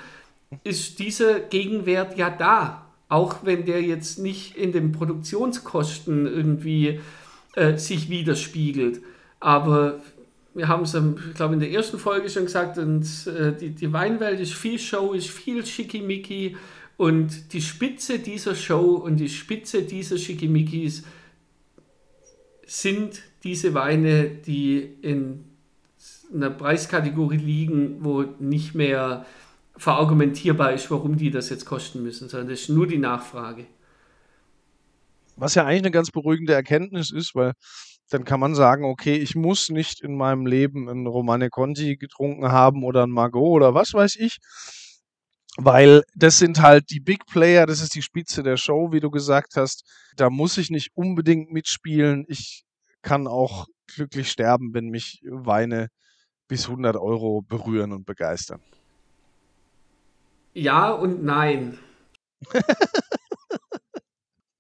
ist 0.64 1.00
dieser 1.00 1.42
Gegenwert 1.42 2.18
ja 2.18 2.30
da 2.30 2.89
auch 3.10 3.38
wenn 3.44 3.66
der 3.66 3.82
jetzt 3.82 4.20
nicht 4.20 4.56
in 4.56 4.72
den 4.72 4.92
Produktionskosten 4.92 6.26
irgendwie 6.26 7.00
äh, 7.56 7.78
sich 7.78 8.10
widerspiegelt. 8.10 9.02
Aber 9.40 10.00
wir 10.54 10.68
haben 10.68 10.84
es, 10.84 10.94
ich 10.94 11.34
glaube, 11.36 11.56
in 11.56 11.60
der 11.60 11.72
ersten 11.72 11.98
Folge 11.98 12.30
schon 12.30 12.46
gesagt, 12.46 12.78
und, 12.78 13.06
äh, 13.28 13.54
die, 13.54 13.72
die 13.72 13.92
Weinwelt 13.92 14.40
ist 14.40 14.54
viel 14.54 14.80
Show, 14.80 15.14
ist 15.14 15.30
viel 15.30 15.66
Schickimicki 15.66 16.56
und 16.98 17.54
die 17.54 17.62
Spitze 17.62 18.20
dieser 18.20 18.56
Show 18.56 18.96
und 18.96 19.18
die 19.18 19.30
Spitze 19.30 19.84
dieser 19.84 20.18
Schickimickis 20.18 21.04
sind 22.66 23.22
diese 23.44 23.74
Weine, 23.74 24.30
die 24.30 24.80
in 25.02 25.46
einer 26.34 26.50
Preiskategorie 26.50 27.38
liegen, 27.38 28.04
wo 28.04 28.26
nicht 28.40 28.76
mehr 28.76 29.26
verargumentierbar 29.80 30.74
ist, 30.74 30.92
warum 30.92 31.18
die 31.18 31.32
das 31.32 31.50
jetzt 31.50 31.66
kosten 31.66 32.04
müssen, 32.04 32.30
sondern 32.30 32.50
das 32.50 32.62
ist 32.62 32.70
nur 32.70 32.86
die 32.86 32.98
Nachfrage. 32.98 33.66
Was 35.36 35.56
ja 35.56 35.66
eigentlich 35.66 35.84
eine 35.84 35.92
ganz 35.92 36.12
beruhigende 36.12 36.54
Erkenntnis 36.54 37.12
ist, 37.12 37.34
weil 37.34 37.54
dann 38.10 38.26
kann 38.26 38.40
man 38.40 38.56
sagen, 38.56 38.84
okay, 38.84 39.16
ich 39.16 39.36
muss 39.36 39.70
nicht 39.70 40.02
in 40.02 40.18
meinem 40.18 40.46
Leben 40.46 40.90
einen 40.90 41.08
Romane 41.08 41.50
Conti 41.50 41.96
getrunken 41.96 42.52
haben 42.52 42.84
oder 42.84 43.04
ein 43.04 43.12
Margot 43.12 43.56
oder 43.56 43.74
was 43.74 43.94
weiß 43.94 44.18
ich, 44.18 44.40
weil 45.58 46.04
das 46.14 46.40
sind 46.40 46.62
halt 46.62 46.90
die 46.90 47.00
Big 47.00 47.26
Player, 47.26 47.66
das 47.66 47.82
ist 47.82 47.96
die 47.96 48.02
Spitze 48.02 48.44
der 48.44 48.58
Show, 48.58 48.92
wie 48.92 49.00
du 49.00 49.10
gesagt 49.10 49.56
hast. 49.56 49.84
Da 50.18 50.30
muss 50.30 50.58
ich 50.58 50.70
nicht 50.70 50.90
unbedingt 50.94 51.52
mitspielen. 51.52 52.26
Ich 52.28 52.64
kann 53.02 53.28
auch 53.28 53.68
glücklich 53.88 54.30
sterben, 54.30 54.74
wenn 54.74 54.90
mich 54.90 55.22
Weine 55.24 55.88
bis 56.50 56.66
100 56.66 56.98
Euro 56.98 57.42
berühren 57.42 57.94
und 57.94 58.06
begeistern. 58.06 58.62
Ja 60.54 60.90
und 60.92 61.24
nein. 61.24 61.78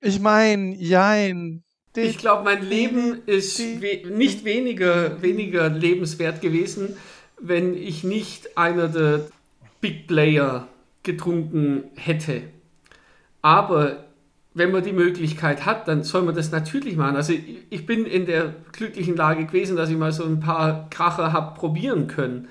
ich 0.01 0.19
meine, 0.19 0.75
jein. 0.75 1.63
Ich 1.95 2.17
glaube, 2.17 2.43
mein 2.43 2.63
Leben 2.63 3.23
ist 3.25 3.59
we 3.59 4.03
nicht 4.09 4.45
weniger, 4.45 5.21
weniger 5.21 5.69
lebenswert 5.69 6.41
gewesen, 6.41 6.95
wenn 7.39 7.73
ich 7.73 8.03
nicht 8.03 8.57
einer 8.57 8.87
der 8.87 9.27
Big 9.81 10.07
Player 10.07 10.67
getrunken 11.03 11.85
hätte. 11.95 12.43
Aber 13.41 14.05
wenn 14.53 14.71
man 14.71 14.83
die 14.83 14.93
Möglichkeit 14.93 15.65
hat, 15.65 15.87
dann 15.87 16.03
soll 16.03 16.23
man 16.23 16.35
das 16.35 16.51
natürlich 16.51 16.95
machen. 16.95 17.15
Also 17.15 17.33
ich 17.69 17.85
bin 17.85 18.05
in 18.05 18.25
der 18.25 18.53
glücklichen 18.71 19.15
Lage 19.15 19.45
gewesen, 19.45 19.77
dass 19.77 19.89
ich 19.89 19.97
mal 19.97 20.11
so 20.11 20.25
ein 20.25 20.39
paar 20.39 20.89
Kracher 20.89 21.33
habe 21.33 21.57
probieren 21.57 22.07
können. 22.07 22.49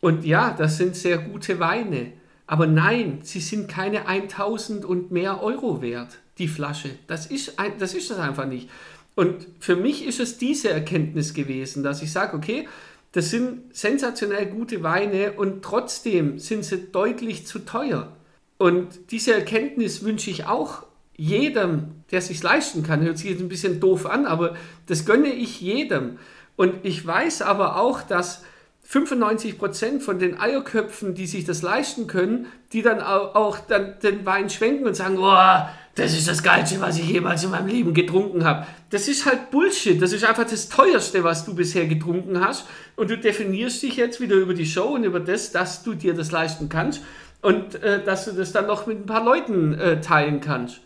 Und 0.00 0.24
ja, 0.24 0.54
das 0.56 0.76
sind 0.76 0.96
sehr 0.96 1.18
gute 1.18 1.60
Weine. 1.60 2.12
Aber 2.46 2.66
nein, 2.66 3.20
sie 3.22 3.40
sind 3.40 3.68
keine 3.68 4.06
1000 4.06 4.84
und 4.84 5.10
mehr 5.10 5.42
Euro 5.42 5.80
wert, 5.80 6.18
die 6.38 6.48
Flasche. 6.48 6.90
Das 7.06 7.26
ist, 7.26 7.58
ein, 7.58 7.78
das 7.78 7.94
ist 7.94 8.10
das 8.10 8.18
einfach 8.18 8.46
nicht. 8.46 8.68
Und 9.14 9.46
für 9.60 9.76
mich 9.76 10.04
ist 10.04 10.20
es 10.20 10.38
diese 10.38 10.70
Erkenntnis 10.70 11.34
gewesen, 11.34 11.82
dass 11.82 12.02
ich 12.02 12.12
sage, 12.12 12.36
okay, 12.36 12.68
das 13.12 13.30
sind 13.30 13.74
sensationell 13.74 14.46
gute 14.46 14.82
Weine 14.82 15.32
und 15.32 15.62
trotzdem 15.62 16.38
sind 16.38 16.64
sie 16.64 16.88
deutlich 16.90 17.46
zu 17.46 17.60
teuer. 17.60 18.16
Und 18.58 19.12
diese 19.12 19.34
Erkenntnis 19.34 20.02
wünsche 20.02 20.30
ich 20.30 20.46
auch 20.46 20.84
jedem, 21.16 22.02
der 22.10 22.20
sich 22.20 22.42
leisten 22.42 22.82
kann. 22.82 23.02
Hört 23.02 23.18
sich 23.18 23.30
jetzt 23.30 23.40
ein 23.40 23.48
bisschen 23.48 23.78
doof 23.78 24.06
an, 24.06 24.26
aber 24.26 24.56
das 24.86 25.06
gönne 25.06 25.32
ich 25.32 25.60
jedem. 25.60 26.18
Und 26.56 26.84
ich 26.84 27.06
weiß 27.06 27.42
aber 27.42 27.76
auch, 27.76 28.02
dass 28.02 28.42
95% 28.88 30.00
von 30.00 30.18
den 30.18 30.38
Eierköpfen, 30.38 31.14
die 31.14 31.26
sich 31.26 31.44
das 31.44 31.62
leisten 31.62 32.06
können, 32.06 32.46
die 32.72 32.82
dann 32.82 33.00
auch, 33.00 33.58
dann 33.58 33.94
den 34.02 34.26
Wein 34.26 34.50
schwenken 34.50 34.86
und 34.86 34.94
sagen, 34.94 35.16
oh, 35.18 35.66
das 35.94 36.12
ist 36.12 36.28
das 36.28 36.42
Geilste, 36.42 36.80
was 36.80 36.98
ich 36.98 37.08
jemals 37.08 37.44
in 37.44 37.50
meinem 37.50 37.68
Leben 37.68 37.94
getrunken 37.94 38.44
habe. 38.44 38.66
Das 38.90 39.08
ist 39.08 39.26
halt 39.26 39.50
Bullshit. 39.50 40.00
Das 40.02 40.12
ist 40.12 40.24
einfach 40.24 40.44
das 40.44 40.68
Teuerste, 40.68 41.24
was 41.24 41.44
du 41.44 41.54
bisher 41.54 41.86
getrunken 41.86 42.44
hast. 42.44 42.66
Und 42.96 43.10
du 43.10 43.16
definierst 43.16 43.82
dich 43.82 43.96
jetzt 43.96 44.20
wieder 44.20 44.34
über 44.34 44.54
die 44.54 44.66
Show 44.66 44.94
und 44.94 45.04
über 45.04 45.20
das, 45.20 45.52
dass 45.52 45.82
du 45.82 45.94
dir 45.94 46.14
das 46.14 46.32
leisten 46.32 46.68
kannst 46.68 47.02
und 47.42 47.82
äh, 47.82 48.02
dass 48.02 48.24
du 48.24 48.32
das 48.32 48.52
dann 48.52 48.66
noch 48.66 48.86
mit 48.86 48.98
ein 48.98 49.06
paar 49.06 49.24
Leuten 49.24 49.74
äh, 49.74 50.00
teilen 50.00 50.40
kannst 50.40 50.80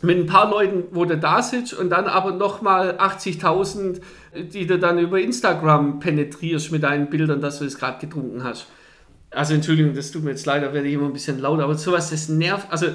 mit 0.00 0.16
ein 0.16 0.26
paar 0.26 0.50
Leuten, 0.50 0.84
wo 0.92 1.04
du 1.04 1.16
da 1.16 1.42
sitzt 1.42 1.74
und 1.74 1.90
dann 1.90 2.06
aber 2.06 2.32
nochmal 2.32 2.92
80.000, 2.98 4.00
die 4.52 4.66
du 4.66 4.78
dann 4.78 4.98
über 4.98 5.20
Instagram 5.20 5.98
penetrierst 5.98 6.70
mit 6.70 6.84
deinen 6.84 7.10
Bildern, 7.10 7.40
dass 7.40 7.58
du 7.58 7.64
es 7.64 7.78
gerade 7.78 7.98
getrunken 7.98 8.44
hast. 8.44 8.66
Also 9.30 9.54
Entschuldigung, 9.54 9.94
das 9.94 10.10
tut 10.10 10.22
mir 10.22 10.30
jetzt 10.30 10.46
leider, 10.46 10.72
werde 10.72 10.88
ich 10.88 10.94
immer 10.94 11.06
ein 11.06 11.12
bisschen 11.12 11.40
lauter, 11.40 11.64
aber 11.64 11.74
sowas, 11.74 12.10
das 12.10 12.28
nervt. 12.28 12.68
Also 12.70 12.86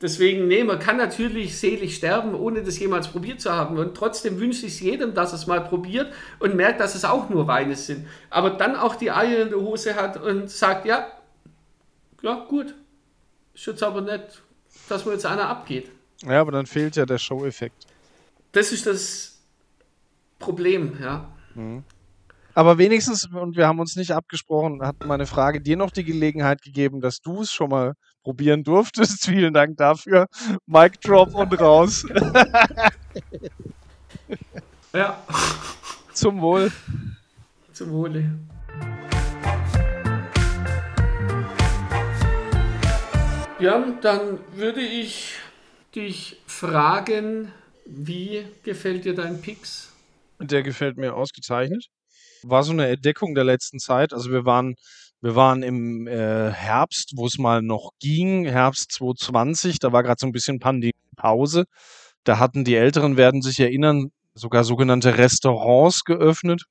deswegen, 0.00 0.48
nee, 0.48 0.64
man 0.64 0.78
kann 0.78 0.96
natürlich 0.96 1.58
selig 1.58 1.96
sterben, 1.96 2.34
ohne 2.34 2.62
das 2.62 2.78
jemals 2.78 3.08
probiert 3.08 3.42
zu 3.42 3.52
haben. 3.52 3.76
Und 3.76 3.94
trotzdem 3.94 4.40
wünsche 4.40 4.66
ich 4.66 4.72
es 4.72 4.80
jedem, 4.80 5.12
dass 5.12 5.34
es 5.34 5.46
mal 5.46 5.60
probiert 5.60 6.12
und 6.38 6.56
merkt, 6.56 6.80
dass 6.80 6.94
es 6.94 7.04
auch 7.04 7.28
nur 7.28 7.46
Weine 7.46 7.76
sind. 7.76 8.06
Aber 8.30 8.50
dann 8.50 8.74
auch 8.74 8.96
die 8.96 9.10
Eier 9.10 9.42
in 9.42 9.50
der 9.50 9.60
Hose 9.60 9.94
hat 9.94 10.20
und 10.20 10.50
sagt, 10.50 10.86
ja, 10.86 11.06
ja, 12.22 12.46
gut, 12.48 12.74
ist 13.54 13.66
jetzt 13.66 13.82
aber 13.82 14.00
nicht 14.00 14.42
dass 14.90 15.04
mir 15.04 15.12
jetzt 15.12 15.26
einer 15.26 15.48
abgeht. 15.48 15.90
Ja, 16.22 16.40
aber 16.40 16.52
dann 16.52 16.66
fehlt 16.66 16.96
ja 16.96 17.06
der 17.06 17.18
Show-Effekt. 17.18 17.86
Das 18.52 18.72
ist 18.72 18.86
das 18.86 19.38
Problem, 20.38 20.98
ja. 21.00 21.28
Mhm. 21.54 21.82
Aber 22.54 22.78
wenigstens, 22.78 23.26
und 23.26 23.56
wir 23.56 23.66
haben 23.68 23.78
uns 23.78 23.96
nicht 23.96 24.10
abgesprochen, 24.10 24.82
hat 24.82 25.06
meine 25.06 25.26
Frage 25.26 25.60
dir 25.60 25.76
noch 25.76 25.90
die 25.92 26.04
Gelegenheit 26.04 26.62
gegeben, 26.62 27.00
dass 27.00 27.20
du 27.20 27.42
es 27.42 27.52
schon 27.52 27.70
mal 27.70 27.94
probieren 28.22 28.64
durftest. 28.64 29.24
Vielen 29.26 29.54
Dank 29.54 29.76
dafür. 29.76 30.26
Mic 30.66 30.98
drop 31.00 31.34
und 31.34 31.58
raus. 31.60 32.04
Ja, 34.92 35.22
Zum 36.12 36.40
Wohl. 36.40 36.72
zum 37.72 37.90
Wohle. 37.92 38.28
Björn, 43.60 43.98
dann 44.00 44.38
würde 44.54 44.80
ich 44.80 45.34
dich 45.94 46.38
fragen, 46.46 47.52
wie 47.84 48.46
gefällt 48.62 49.04
dir 49.04 49.14
dein 49.14 49.42
Pix? 49.42 49.92
Der 50.40 50.62
gefällt 50.62 50.96
mir 50.96 51.14
ausgezeichnet. 51.14 51.88
War 52.42 52.62
so 52.62 52.72
eine 52.72 52.88
Entdeckung 52.88 53.34
der 53.34 53.44
letzten 53.44 53.78
Zeit. 53.78 54.14
Also 54.14 54.30
wir 54.30 54.46
waren, 54.46 54.76
wir 55.20 55.36
waren 55.36 55.62
im 55.62 56.06
äh, 56.06 56.50
Herbst, 56.50 57.12
wo 57.16 57.26
es 57.26 57.36
mal 57.36 57.60
noch 57.60 57.90
ging, 58.00 58.46
Herbst 58.46 58.92
2020, 58.92 59.78
da 59.78 59.92
war 59.92 60.04
gerade 60.04 60.18
so 60.18 60.26
ein 60.26 60.32
bisschen 60.32 60.58
Pandemiepause. 60.58 61.64
Da 62.24 62.38
hatten 62.38 62.64
die 62.64 62.76
Älteren, 62.76 63.18
werden 63.18 63.42
sich 63.42 63.60
erinnern, 63.60 64.10
sogar 64.32 64.64
sogenannte 64.64 65.18
Restaurants 65.18 66.04
geöffnet. 66.04 66.64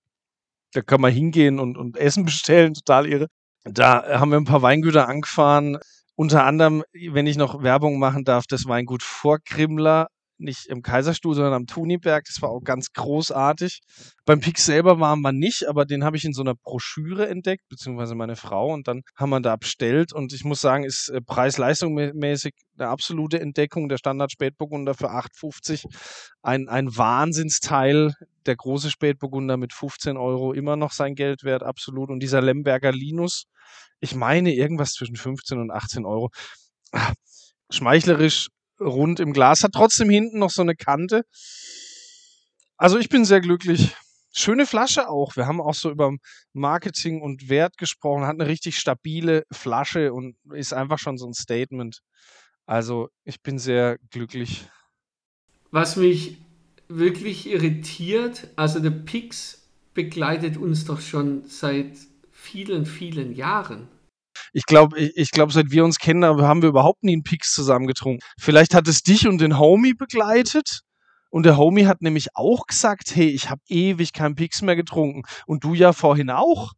Da 0.73 0.81
kann 0.81 1.01
man 1.01 1.13
hingehen 1.13 1.59
und, 1.59 1.77
und 1.77 1.97
Essen 1.97 2.25
bestellen, 2.25 2.73
total 2.73 3.05
irre. 3.05 3.27
Da 3.63 4.19
haben 4.19 4.31
wir 4.31 4.39
ein 4.39 4.45
paar 4.45 4.63
Weingüter 4.63 5.07
angefahren. 5.07 5.77
Unter 6.19 6.43
anderem, 6.43 6.83
wenn 6.91 7.27
ich 7.27 7.37
noch 7.37 7.63
Werbung 7.63 7.97
machen 7.97 8.25
darf, 8.25 8.45
das 8.45 8.65
Weingut 8.65 9.03
Vorkrimmler, 9.03 10.09
nicht 10.39 10.67
im 10.67 10.81
Kaiserstuhl, 10.81 11.35
sondern 11.35 11.53
am 11.53 11.65
Tuniberg. 11.65 12.25
Das 12.25 12.41
war 12.41 12.49
auch 12.49 12.63
ganz 12.63 12.93
großartig. 12.93 13.81
Beim 14.25 14.39
Pix 14.39 14.65
selber 14.65 14.99
waren 14.99 15.21
wir 15.21 15.31
nicht, 15.31 15.67
aber 15.67 15.85
den 15.85 16.03
habe 16.03 16.17
ich 16.17 16.25
in 16.25 16.33
so 16.33 16.41
einer 16.41 16.55
Broschüre 16.55 17.27
entdeckt, 17.27 17.67
beziehungsweise 17.69 18.15
meine 18.15 18.35
Frau. 18.35 18.71
Und 18.73 18.87
dann 18.87 19.01
haben 19.15 19.29
wir 19.29 19.41
da 19.41 19.55
bestellt. 19.55 20.13
Und 20.13 20.33
ich 20.33 20.43
muss 20.43 20.61
sagen, 20.61 20.83
ist 20.83 21.09
äh, 21.09 21.21
preis-leistungsmäßig 21.21 22.53
eine 22.77 22.89
absolute 22.89 23.39
Entdeckung. 23.39 23.89
Der 23.89 23.97
Standard 23.97 24.31
Spätburgunder 24.31 24.93
für 24.93 25.11
8,50. 25.11 25.85
Ein, 26.41 26.69
ein 26.69 26.95
Wahnsinnsteil. 26.95 28.13
Der 28.45 28.55
große 28.55 28.89
Spätburgunder 28.89 29.57
mit 29.57 29.73
15 29.73 30.17
Euro 30.17 30.53
immer 30.53 30.75
noch 30.75 30.91
sein 30.91 31.15
Geld 31.15 31.43
wert, 31.43 31.61
absolut. 31.61 32.09
Und 32.09 32.21
dieser 32.21 32.41
Lemberger 32.41 32.91
Linus, 32.91 33.45
ich 33.99 34.15
meine 34.15 34.53
irgendwas 34.53 34.93
zwischen 34.93 35.17
15 35.17 35.59
und 35.59 35.71
18 35.71 36.05
Euro. 36.05 36.29
Ah, 36.91 37.13
Schmeichlerisch 37.71 38.47
rund 38.79 39.19
im 39.19 39.33
Glas, 39.33 39.63
hat 39.63 39.73
trotzdem 39.73 40.09
hinten 40.09 40.39
noch 40.39 40.49
so 40.51 40.61
eine 40.61 40.75
Kante. 40.75 41.23
Also 42.77 42.97
ich 42.97 43.09
bin 43.09 43.25
sehr 43.25 43.41
glücklich. 43.41 43.95
Schöne 44.31 44.65
Flasche 44.65 45.09
auch. 45.09 45.35
Wir 45.35 45.47
haben 45.47 45.59
auch 45.59 45.73
so 45.73 45.89
über 45.89 46.15
Marketing 46.53 47.21
und 47.21 47.49
Wert 47.49 47.77
gesprochen, 47.77 48.25
hat 48.25 48.35
eine 48.39 48.47
richtig 48.47 48.77
stabile 48.77 49.43
Flasche 49.51 50.13
und 50.13 50.35
ist 50.53 50.73
einfach 50.73 50.99
schon 50.99 51.17
so 51.17 51.27
ein 51.27 51.33
Statement. 51.33 51.99
Also 52.65 53.09
ich 53.23 53.41
bin 53.41 53.57
sehr 53.57 53.97
glücklich. 54.11 54.67
Was 55.71 55.95
mich 55.95 56.37
wirklich 56.87 57.49
irritiert, 57.49 58.47
also 58.55 58.79
der 58.79 58.91
Pix 58.91 59.67
begleitet 59.93 60.57
uns 60.57 60.85
doch 60.85 61.01
schon 61.01 61.43
seit 61.47 61.97
vielen, 62.31 62.85
vielen 62.85 63.33
Jahren. 63.35 63.87
Ich 64.53 64.65
glaube, 64.65 64.99
ich, 64.99 65.11
ich 65.15 65.31
glaube, 65.31 65.53
seit 65.53 65.71
wir 65.71 65.83
uns 65.83 65.99
kennen, 65.99 66.23
haben 66.23 66.61
wir 66.61 66.69
überhaupt 66.69 67.03
nie 67.03 67.13
einen 67.13 67.23
Pix 67.23 67.53
zusammen 67.53 67.87
getrunken. 67.87 68.19
Vielleicht 68.39 68.73
hat 68.73 68.87
es 68.87 69.03
dich 69.03 69.27
und 69.27 69.39
den 69.39 69.57
Homie 69.59 69.93
begleitet. 69.93 70.81
Und 71.31 71.45
der 71.45 71.57
Homie 71.57 71.85
hat 71.85 72.01
nämlich 72.01 72.35
auch 72.35 72.65
gesagt, 72.65 73.15
hey, 73.15 73.27
ich 73.29 73.49
habe 73.49 73.61
ewig 73.67 74.13
keinen 74.13 74.35
Pix 74.35 74.61
mehr 74.61 74.75
getrunken. 74.75 75.23
Und 75.45 75.63
du 75.63 75.73
ja 75.75 75.93
vorhin 75.93 76.31
auch. 76.31 76.73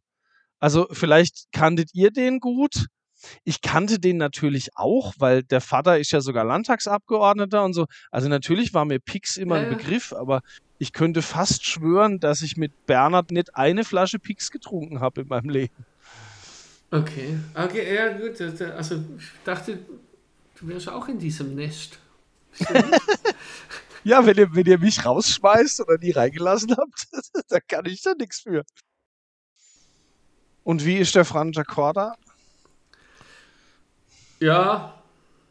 Also 0.58 0.86
vielleicht 0.92 1.46
kanntet 1.52 1.90
ihr 1.94 2.10
den 2.10 2.38
gut. 2.38 2.86
Ich 3.44 3.62
kannte 3.62 3.98
den 3.98 4.16
natürlich 4.16 4.70
auch, 4.76 5.14
weil 5.18 5.42
der 5.42 5.60
Vater 5.60 5.98
ist 5.98 6.12
ja 6.12 6.20
sogar 6.20 6.44
Landtagsabgeordneter 6.44 7.64
und 7.64 7.72
so. 7.72 7.86
Also 8.10 8.28
natürlich 8.28 8.74
war 8.74 8.84
mir 8.84 8.98
Pix 8.98 9.36
immer 9.36 9.56
ein. 9.56 9.70
Begriff, 9.70 10.12
aber 10.12 10.40
ich 10.78 10.92
könnte 10.92 11.22
fast 11.22 11.64
schwören, 11.64 12.18
dass 12.18 12.42
ich 12.42 12.56
mit 12.56 12.86
Bernhard 12.86 13.30
nicht 13.30 13.56
eine 13.56 13.84
Flasche 13.84 14.18
Pix 14.18 14.50
getrunken 14.50 15.00
habe 15.00 15.22
in 15.22 15.28
meinem 15.28 15.48
Leben. 15.48 15.74
Okay, 16.92 17.38
okay, 17.54 17.94
ja 17.94 18.12
gut. 18.16 18.38
das- 18.38 18.60
Also 18.60 18.96
ich 19.18 19.24
dachte, 19.44 19.78
du 20.60 20.68
wärst 20.68 20.88
auch 20.88 21.08
in 21.08 21.18
diesem 21.18 21.54
Nest. 21.56 21.98
Ja, 24.04 24.26
wenn 24.26 24.36
ihr, 24.36 24.52
wenn 24.52 24.66
ihr 24.66 24.80
mich 24.80 25.04
rausschmeißt 25.04 25.80
oder 25.82 25.96
nie 25.96 26.10
reingelassen 26.10 26.76
habt, 26.76 27.06
da 27.48 27.60
kann 27.60 27.84
ich 27.86 28.02
da 28.02 28.14
nichts 28.14 28.40
für. 28.40 28.64
Und 30.64 30.84
wie 30.84 30.96
ist 30.96 31.14
der 31.14 31.24
Fran 31.24 31.52
Giacorda? 31.52 32.16
ja, 34.40 35.00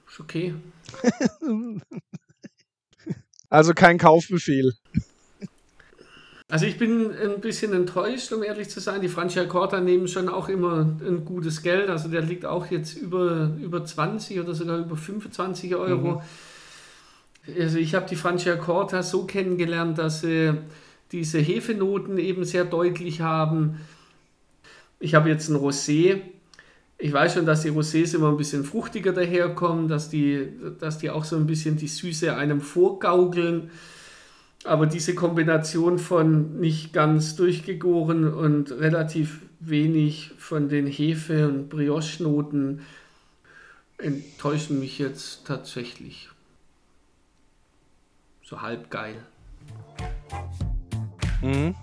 ist 0.10 0.20
okay. 0.20 0.54
Also 3.50 3.74
kein 3.74 3.98
Kaufbefehl. 3.98 4.74
Also 6.52 6.66
ich 6.66 6.78
bin 6.78 7.12
ein 7.18 7.40
bisschen 7.40 7.72
enttäuscht, 7.72 8.34
um 8.34 8.44
ehrlich 8.44 8.70
zu 8.70 8.82
sein. 8.82 9.00
Die 9.00 9.08
Francia 9.08 9.46
Corta 9.46 9.80
nehmen 9.80 10.10
schon 10.10 10.28
auch 10.28 10.50
immer 10.50 10.80
ein 10.80 11.24
gutes 11.24 11.62
Geld. 11.62 11.90
Also 11.90 12.10
der 12.10 12.24
liegt 12.24 12.46
auch 12.46 12.70
jetzt 12.70 12.98
über, 12.98 13.52
über 13.62 13.86
20 13.86 14.38
oder 14.38 14.54
sogar 14.54 14.80
über 14.80 14.98
25 14.98 15.78
Euro. 15.78 16.22
Also 17.58 17.78
ich 17.78 17.96
habe 17.96 18.06
die 18.10 18.18
Francia 18.18 18.58
Corta 18.58 19.02
so 19.02 19.24
kennengelernt, 19.24 19.98
dass 19.98 20.20
sie 20.20 20.52
diese 21.14 21.40
Hefenoten 21.40 22.18
eben 22.18 22.44
sehr 22.44 22.66
deutlich 22.66 23.22
haben. 23.22 23.78
Ich 25.00 25.16
habe 25.16 25.30
jetzt 25.30 25.48
ein 25.48 25.56
Rosé. 25.56 26.20
Ich 26.98 27.14
weiß 27.14 27.36
schon, 27.36 27.46
dass 27.46 27.62
die 27.62 27.72
Rosés 27.72 28.14
immer 28.14 28.28
ein 28.28 28.36
bisschen 28.36 28.66
fruchtiger 28.66 29.14
daherkommen, 29.14 29.88
dass 29.88 30.10
die, 30.10 30.50
dass 30.82 30.98
die 30.98 31.12
auch 31.12 31.24
so 31.24 31.38
ein 31.38 31.48
bisschen 31.48 31.78
die 31.78 31.88
Süße 31.88 32.36
einem 32.36 32.60
vorgaukeln. 32.60 33.72
Aber 34.64 34.86
diese 34.86 35.16
Kombination 35.16 35.98
von 35.98 36.60
nicht 36.60 36.94
ganz 36.94 37.36
durchgegoren 37.36 38.32
und 38.32 38.72
relativ 38.72 39.42
wenig 39.60 40.32
von 40.38 40.70
den 40.70 40.88
Hefe- 40.88 41.48
und 41.48 41.70
Brioche-Noten 41.70 42.82
enttäuschen 43.98 44.80
mich 44.80 45.00
jetzt 45.00 45.46
tatsächlich. 45.46 46.30
So 48.44 48.62
halb 48.62 48.90
geil. 48.90 49.16
Mhm. 51.42 51.76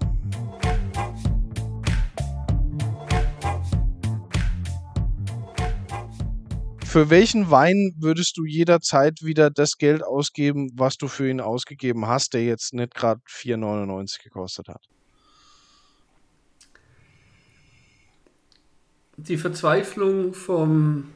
Für 6.88 7.10
welchen 7.10 7.50
Wein 7.50 7.92
würdest 7.98 8.38
du 8.38 8.46
jederzeit 8.46 9.22
wieder 9.22 9.50
das 9.50 9.76
Geld 9.76 10.02
ausgeben, 10.02 10.70
was 10.74 10.96
du 10.96 11.06
für 11.06 11.28
ihn 11.28 11.38
ausgegeben 11.38 12.06
hast, 12.06 12.32
der 12.32 12.42
jetzt 12.46 12.72
nicht 12.72 12.94
gerade 12.94 13.20
4,99 13.28 14.22
gekostet 14.22 14.68
hat? 14.68 14.88
Die 19.18 19.36
Verzweiflung 19.36 20.32
vom 20.32 21.12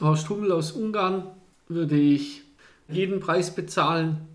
Horst 0.00 0.28
Hummel 0.28 0.52
aus 0.52 0.70
Ungarn 0.70 1.26
würde 1.66 1.98
ich 1.98 2.44
jeden 2.86 3.18
Preis 3.18 3.52
bezahlen. 3.52 4.28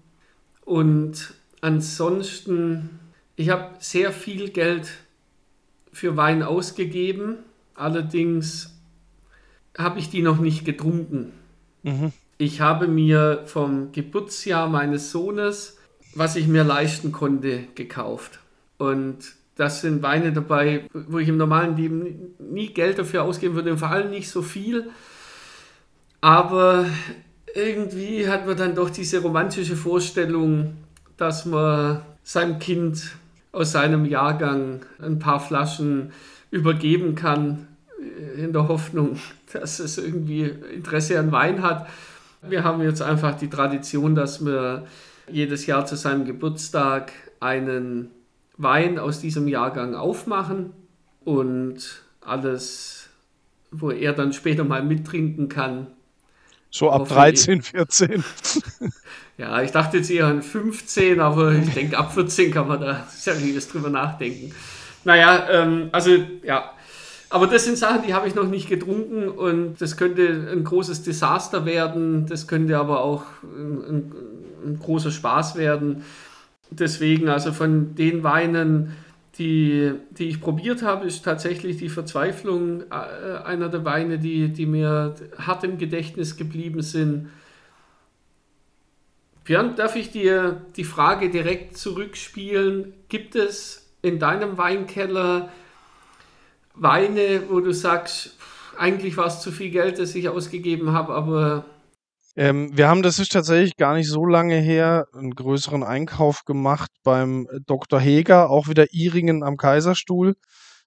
Und 0.65 1.33
ansonsten, 1.61 2.99
ich 3.37 3.47
habe 3.47 3.75
sehr 3.79 4.11
viel 4.11 4.49
Geld 4.49 4.89
für 5.93 6.17
Wein 6.17 6.43
ausgegeben. 6.43 7.37
Allerdings 7.73 8.72
habe 9.77 9.99
ich 9.99 10.09
die 10.09 10.21
noch 10.21 10.39
nicht 10.39 10.65
getrunken. 10.65 11.31
Mhm. 11.83 12.11
Ich 12.37 12.61
habe 12.61 12.87
mir 12.87 13.43
vom 13.45 13.91
Geburtsjahr 13.91 14.67
meines 14.67 15.11
Sohnes, 15.11 15.77
was 16.15 16.35
ich 16.35 16.47
mir 16.47 16.63
leisten 16.63 17.11
konnte, 17.11 17.63
gekauft. 17.75 18.39
Und 18.77 19.17
das 19.55 19.81
sind 19.81 20.01
Weine 20.01 20.33
dabei, 20.33 20.87
wo 20.93 21.19
ich 21.19 21.27
im 21.27 21.37
normalen 21.37 21.77
Leben 21.77 22.33
nie 22.39 22.73
Geld 22.73 22.97
dafür 22.99 23.23
ausgeben 23.23 23.55
würde, 23.55 23.71
und 23.71 23.77
vor 23.77 23.89
allem 23.89 24.09
nicht 24.09 24.29
so 24.29 24.41
viel. 24.41 24.89
Aber 26.21 26.85
irgendwie 27.53 28.27
hat 28.27 28.47
man 28.47 28.57
dann 28.57 28.75
doch 28.75 28.89
diese 28.89 29.21
romantische 29.21 29.75
Vorstellung, 29.75 30.77
dass 31.17 31.45
man 31.45 32.01
seinem 32.23 32.59
Kind 32.59 33.15
aus 33.51 33.73
seinem 33.73 34.05
Jahrgang 34.05 34.81
ein 34.99 35.19
paar 35.19 35.39
Flaschen 35.39 36.11
übergeben 36.49 37.13
kann, 37.13 37.67
in 38.37 38.53
der 38.53 38.67
Hoffnung, 38.67 39.19
dass 39.51 39.79
es 39.79 39.97
irgendwie 39.97 40.43
Interesse 40.43 41.19
an 41.19 41.31
Wein 41.31 41.61
hat. 41.61 41.87
Wir 42.41 42.63
haben 42.63 42.81
jetzt 42.81 43.01
einfach 43.01 43.35
die 43.35 43.49
Tradition, 43.49 44.15
dass 44.15 44.45
wir 44.45 44.85
jedes 45.29 45.65
Jahr 45.65 45.85
zu 45.85 45.95
seinem 45.95 46.25
Geburtstag 46.25 47.11
einen 47.39 48.11
Wein 48.57 48.99
aus 48.99 49.19
diesem 49.19 49.47
Jahrgang 49.47 49.95
aufmachen 49.95 50.71
und 51.23 52.03
alles, 52.21 53.09
wo 53.71 53.91
er 53.91 54.13
dann 54.13 54.33
später 54.33 54.63
mal 54.63 54.83
mittrinken 54.83 55.49
kann. 55.49 55.87
So 56.69 56.89
ab 56.89 57.01
Hoffe 57.01 57.13
13, 57.13 57.61
14. 57.61 58.23
Ja, 59.35 59.63
ich 59.63 59.71
dachte 59.71 59.97
jetzt 59.97 60.11
eher 60.11 60.27
an 60.27 60.43
15, 60.43 61.19
aber 61.19 61.53
ich 61.53 61.73
denke, 61.73 61.97
ab 61.97 62.13
14 62.13 62.51
kann 62.51 62.67
man 62.67 62.79
da 62.79 63.07
seriös 63.09 63.67
drüber 63.67 63.89
nachdenken. 63.89 64.53
Naja, 65.05 65.49
ähm, 65.49 65.89
also 65.91 66.11
ja. 66.43 66.71
Aber 67.33 67.47
das 67.47 67.65
sind 67.65 67.79
Sachen, 67.79 68.03
die 68.05 68.13
habe 68.13 68.27
ich 68.27 68.35
noch 68.35 68.47
nicht 68.47 68.69
getrunken 68.69 69.27
und 69.27 69.81
das 69.81 69.97
könnte 69.97 70.49
ein 70.51 70.63
großes 70.63 71.01
Desaster 71.01 71.65
werden. 71.65 72.27
Das 72.27 72.47
könnte 72.47 72.77
aber 72.77 73.03
auch 73.03 73.23
ein, 73.41 73.81
ein, 73.89 74.15
ein 74.63 74.79
großer 74.79 75.09
Spaß 75.09 75.55
werden. 75.55 76.03
Deswegen, 76.69 77.29
also 77.29 77.51
von 77.51 77.95
den 77.95 78.21
Weinen, 78.21 78.95
die, 79.39 79.93
die 80.11 80.29
ich 80.29 80.41
probiert 80.41 80.83
habe, 80.83 81.07
ist 81.07 81.25
tatsächlich 81.25 81.77
die 81.77 81.89
Verzweiflung 81.89 82.81
äh, 82.91 83.43
einer 83.43 83.69
der 83.69 83.83
Weine, 83.83 84.19
die, 84.19 84.49
die 84.49 84.67
mir 84.67 85.15
hart 85.39 85.63
im 85.63 85.79
Gedächtnis 85.79 86.37
geblieben 86.37 86.83
sind. 86.83 87.29
Björn, 89.43 89.75
darf 89.75 89.95
ich 89.95 90.11
dir 90.11 90.61
die 90.75 90.83
Frage 90.83 91.31
direkt 91.31 91.79
zurückspielen? 91.79 92.93
Gibt 93.09 93.35
es 93.35 93.91
in 94.03 94.19
deinem 94.19 94.59
Weinkeller 94.59 95.49
Weine, 96.75 97.49
wo 97.49 97.59
du 97.59 97.73
sagst, 97.73 98.37
eigentlich 98.77 99.17
war 99.17 99.27
es 99.27 99.41
zu 99.41 99.51
viel 99.51 99.69
Geld, 99.69 99.99
das 99.99 100.15
ich 100.15 100.29
ausgegeben 100.29 100.91
habe, 100.93 101.13
aber. 101.13 101.65
Ähm, 102.35 102.75
wir 102.75 102.87
haben, 102.87 103.03
das 103.03 103.19
ist 103.19 103.31
tatsächlich 103.31 103.77
gar 103.77 103.93
nicht 103.93 104.09
so 104.09 104.25
lange 104.25 104.55
her, 104.55 105.05
einen 105.13 105.35
größeren 105.35 105.83
Einkauf 105.83 106.45
gemacht 106.45 106.89
beim 107.03 107.47
Dr. 107.67 107.99
Heger, 107.99 108.49
auch 108.49 108.67
wieder 108.67 108.91
Iringen 108.91 109.43
am 109.43 109.57
Kaiserstuhl. 109.57 110.33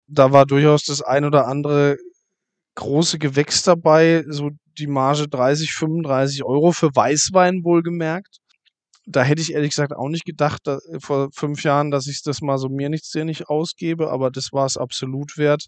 Da 0.08 0.32
war 0.32 0.44
durchaus 0.46 0.84
das 0.84 1.02
ein 1.02 1.24
oder 1.24 1.46
andere 1.46 1.98
große 2.74 3.18
Gewächs 3.18 3.62
dabei, 3.62 4.24
so 4.28 4.50
die 4.78 4.86
Marge 4.86 5.28
30, 5.28 5.72
35 5.72 6.44
Euro 6.44 6.72
für 6.72 6.94
Weißwein 6.94 7.64
wohlgemerkt. 7.64 8.38
Da 9.06 9.22
hätte 9.22 9.40
ich 9.40 9.52
ehrlich 9.52 9.70
gesagt 9.70 9.92
auch 9.94 10.08
nicht 10.08 10.24
gedacht, 10.24 10.62
da, 10.64 10.78
vor 11.00 11.28
fünf 11.32 11.62
Jahren, 11.62 11.90
dass 11.90 12.08
ich 12.08 12.22
das 12.22 12.40
mal 12.40 12.58
so 12.58 12.68
mir 12.68 12.88
nichts 12.88 13.10
sehr 13.10 13.24
nicht 13.24 13.48
ausgebe, 13.48 14.10
aber 14.10 14.30
das 14.30 14.52
war 14.52 14.66
es 14.66 14.76
absolut 14.76 15.38
wert. 15.38 15.66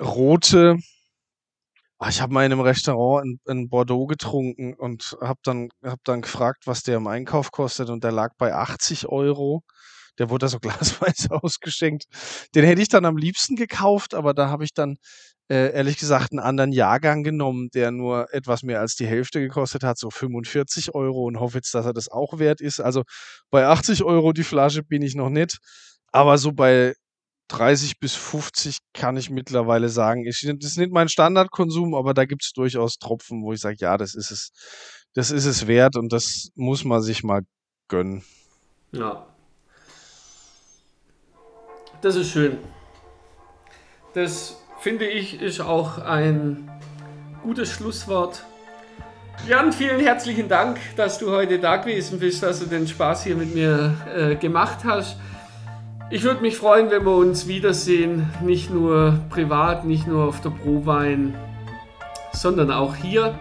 Rote, 0.00 0.76
ah, 1.98 2.08
ich 2.08 2.20
habe 2.20 2.32
mal 2.34 2.44
in 2.44 2.52
einem 2.52 2.60
Restaurant 2.60 3.24
in, 3.26 3.40
in 3.46 3.68
Bordeaux 3.68 4.06
getrunken 4.06 4.74
und 4.74 5.16
habe 5.20 5.40
dann, 5.44 5.68
hab 5.84 6.00
dann 6.04 6.22
gefragt, 6.22 6.66
was 6.66 6.82
der 6.82 6.96
im 6.96 7.06
Einkauf 7.06 7.52
kostet 7.52 7.90
und 7.90 8.04
der 8.04 8.12
lag 8.12 8.32
bei 8.38 8.54
80 8.54 9.08
Euro. 9.08 9.62
Der 10.18 10.30
wurde 10.30 10.46
da 10.46 10.48
so 10.48 10.58
glasweise 10.60 11.30
ausgeschenkt. 11.30 12.04
Den 12.54 12.64
hätte 12.64 12.82
ich 12.82 12.88
dann 12.88 13.04
am 13.04 13.16
liebsten 13.16 13.56
gekauft, 13.56 14.14
aber 14.14 14.34
da 14.34 14.48
habe 14.48 14.64
ich 14.64 14.74
dann 14.74 14.96
äh, 15.52 15.74
ehrlich 15.74 15.98
gesagt 15.98 16.32
einen 16.32 16.38
anderen 16.38 16.72
Jahrgang 16.72 17.22
genommen, 17.24 17.68
der 17.74 17.90
nur 17.90 18.32
etwas 18.32 18.62
mehr 18.62 18.80
als 18.80 18.96
die 18.96 19.06
Hälfte 19.06 19.38
gekostet 19.38 19.84
hat, 19.84 19.98
so 19.98 20.08
45 20.08 20.94
Euro 20.94 21.26
und 21.26 21.40
hoffe 21.40 21.58
jetzt, 21.58 21.74
dass 21.74 21.84
er 21.84 21.92
das 21.92 22.08
auch 22.08 22.38
wert 22.38 22.62
ist. 22.62 22.80
Also 22.80 23.02
bei 23.50 23.66
80 23.66 24.02
Euro 24.02 24.32
die 24.32 24.44
Flasche 24.44 24.82
bin 24.82 25.02
ich 25.02 25.14
noch 25.14 25.28
nicht, 25.28 25.58
aber 26.10 26.38
so 26.38 26.52
bei 26.52 26.94
30 27.48 27.98
bis 27.98 28.14
50 28.14 28.78
kann 28.94 29.18
ich 29.18 29.28
mittlerweile 29.28 29.90
sagen, 29.90 30.24
ich, 30.26 30.40
das 30.40 30.70
ist 30.70 30.78
nicht 30.78 30.90
mein 30.90 31.10
Standardkonsum, 31.10 31.94
aber 31.94 32.14
da 32.14 32.24
gibt 32.24 32.44
es 32.44 32.52
durchaus 32.52 32.96
Tropfen, 32.96 33.42
wo 33.42 33.52
ich 33.52 33.60
sage, 33.60 33.76
ja, 33.78 33.98
das 33.98 34.14
ist 34.14 34.30
es, 34.30 34.52
das 35.12 35.30
ist 35.30 35.44
es 35.44 35.66
wert 35.66 35.96
und 35.96 36.14
das 36.14 36.48
muss 36.54 36.82
man 36.84 37.02
sich 37.02 37.24
mal 37.24 37.42
gönnen. 37.88 38.24
Ja. 38.92 39.26
Das 42.00 42.16
ist 42.16 42.30
schön. 42.30 42.56
Das 44.14 44.61
finde 44.82 45.06
ich, 45.06 45.40
ist 45.40 45.60
auch 45.60 45.98
ein 45.98 46.68
gutes 47.44 47.70
Schlusswort. 47.70 48.44
Jan, 49.48 49.72
vielen 49.72 50.00
herzlichen 50.00 50.48
Dank, 50.48 50.78
dass 50.96 51.18
du 51.18 51.30
heute 51.30 51.60
da 51.60 51.76
gewesen 51.76 52.18
bist, 52.18 52.42
dass 52.42 52.58
du 52.58 52.66
den 52.66 52.88
Spaß 52.88 53.22
hier 53.22 53.36
mit 53.36 53.54
mir 53.54 53.94
äh, 54.12 54.34
gemacht 54.34 54.78
hast. 54.84 55.16
Ich 56.10 56.24
würde 56.24 56.40
mich 56.40 56.56
freuen, 56.56 56.90
wenn 56.90 57.04
wir 57.04 57.14
uns 57.14 57.46
wiedersehen, 57.46 58.28
nicht 58.42 58.70
nur 58.70 59.20
privat, 59.30 59.84
nicht 59.84 60.08
nur 60.08 60.24
auf 60.24 60.40
der 60.40 60.50
Prowein, 60.50 61.32
sondern 62.32 62.72
auch 62.72 62.96
hier 62.96 63.38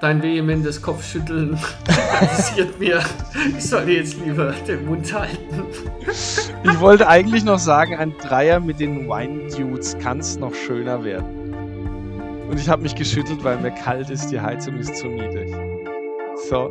dein 0.00 0.22
vehementes 0.22 0.80
Kopfschütteln 0.80 1.58
passiert 2.18 2.78
mir. 2.78 3.02
Ich 3.56 3.64
soll 3.64 3.88
jetzt 3.88 4.18
lieber 4.24 4.52
den 4.66 4.86
Mund 4.86 5.12
halten. 5.12 5.64
Ich 6.64 6.80
wollte 6.80 7.08
eigentlich 7.08 7.44
noch 7.44 7.58
sagen, 7.58 7.96
ein 7.96 8.14
Dreier 8.18 8.60
mit 8.60 8.80
den 8.80 9.08
Wine 9.08 9.50
Dudes 9.50 9.96
kann 9.98 10.20
es 10.20 10.38
noch 10.38 10.54
schöner 10.54 11.04
werden. 11.04 11.44
Und 12.48 12.60
ich 12.60 12.68
habe 12.68 12.82
mich 12.82 12.94
geschüttelt, 12.94 13.42
weil 13.42 13.58
mir 13.58 13.70
kalt 13.70 14.10
ist, 14.10 14.28
die 14.28 14.40
Heizung 14.40 14.76
ist 14.78 14.96
zu 14.96 15.06
niedrig. 15.06 15.54
So, 16.48 16.70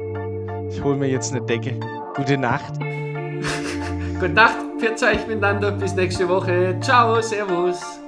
ich 0.70 0.84
hole 0.84 0.98
mir 0.98 1.10
jetzt 1.10 1.32
eine 1.34 1.46
Decke. 1.46 1.80
Gute 2.16 2.38
Nacht. 2.38 2.74
Gute 4.20 4.30
Nacht, 4.30 4.58
für 4.80 5.06
euch 5.06 5.28
miteinander. 5.28 5.72
Bis 5.72 5.96
nächste 5.96 6.28
Woche. 6.30 6.78
Ciao, 6.82 7.22
Servus. 7.22 8.03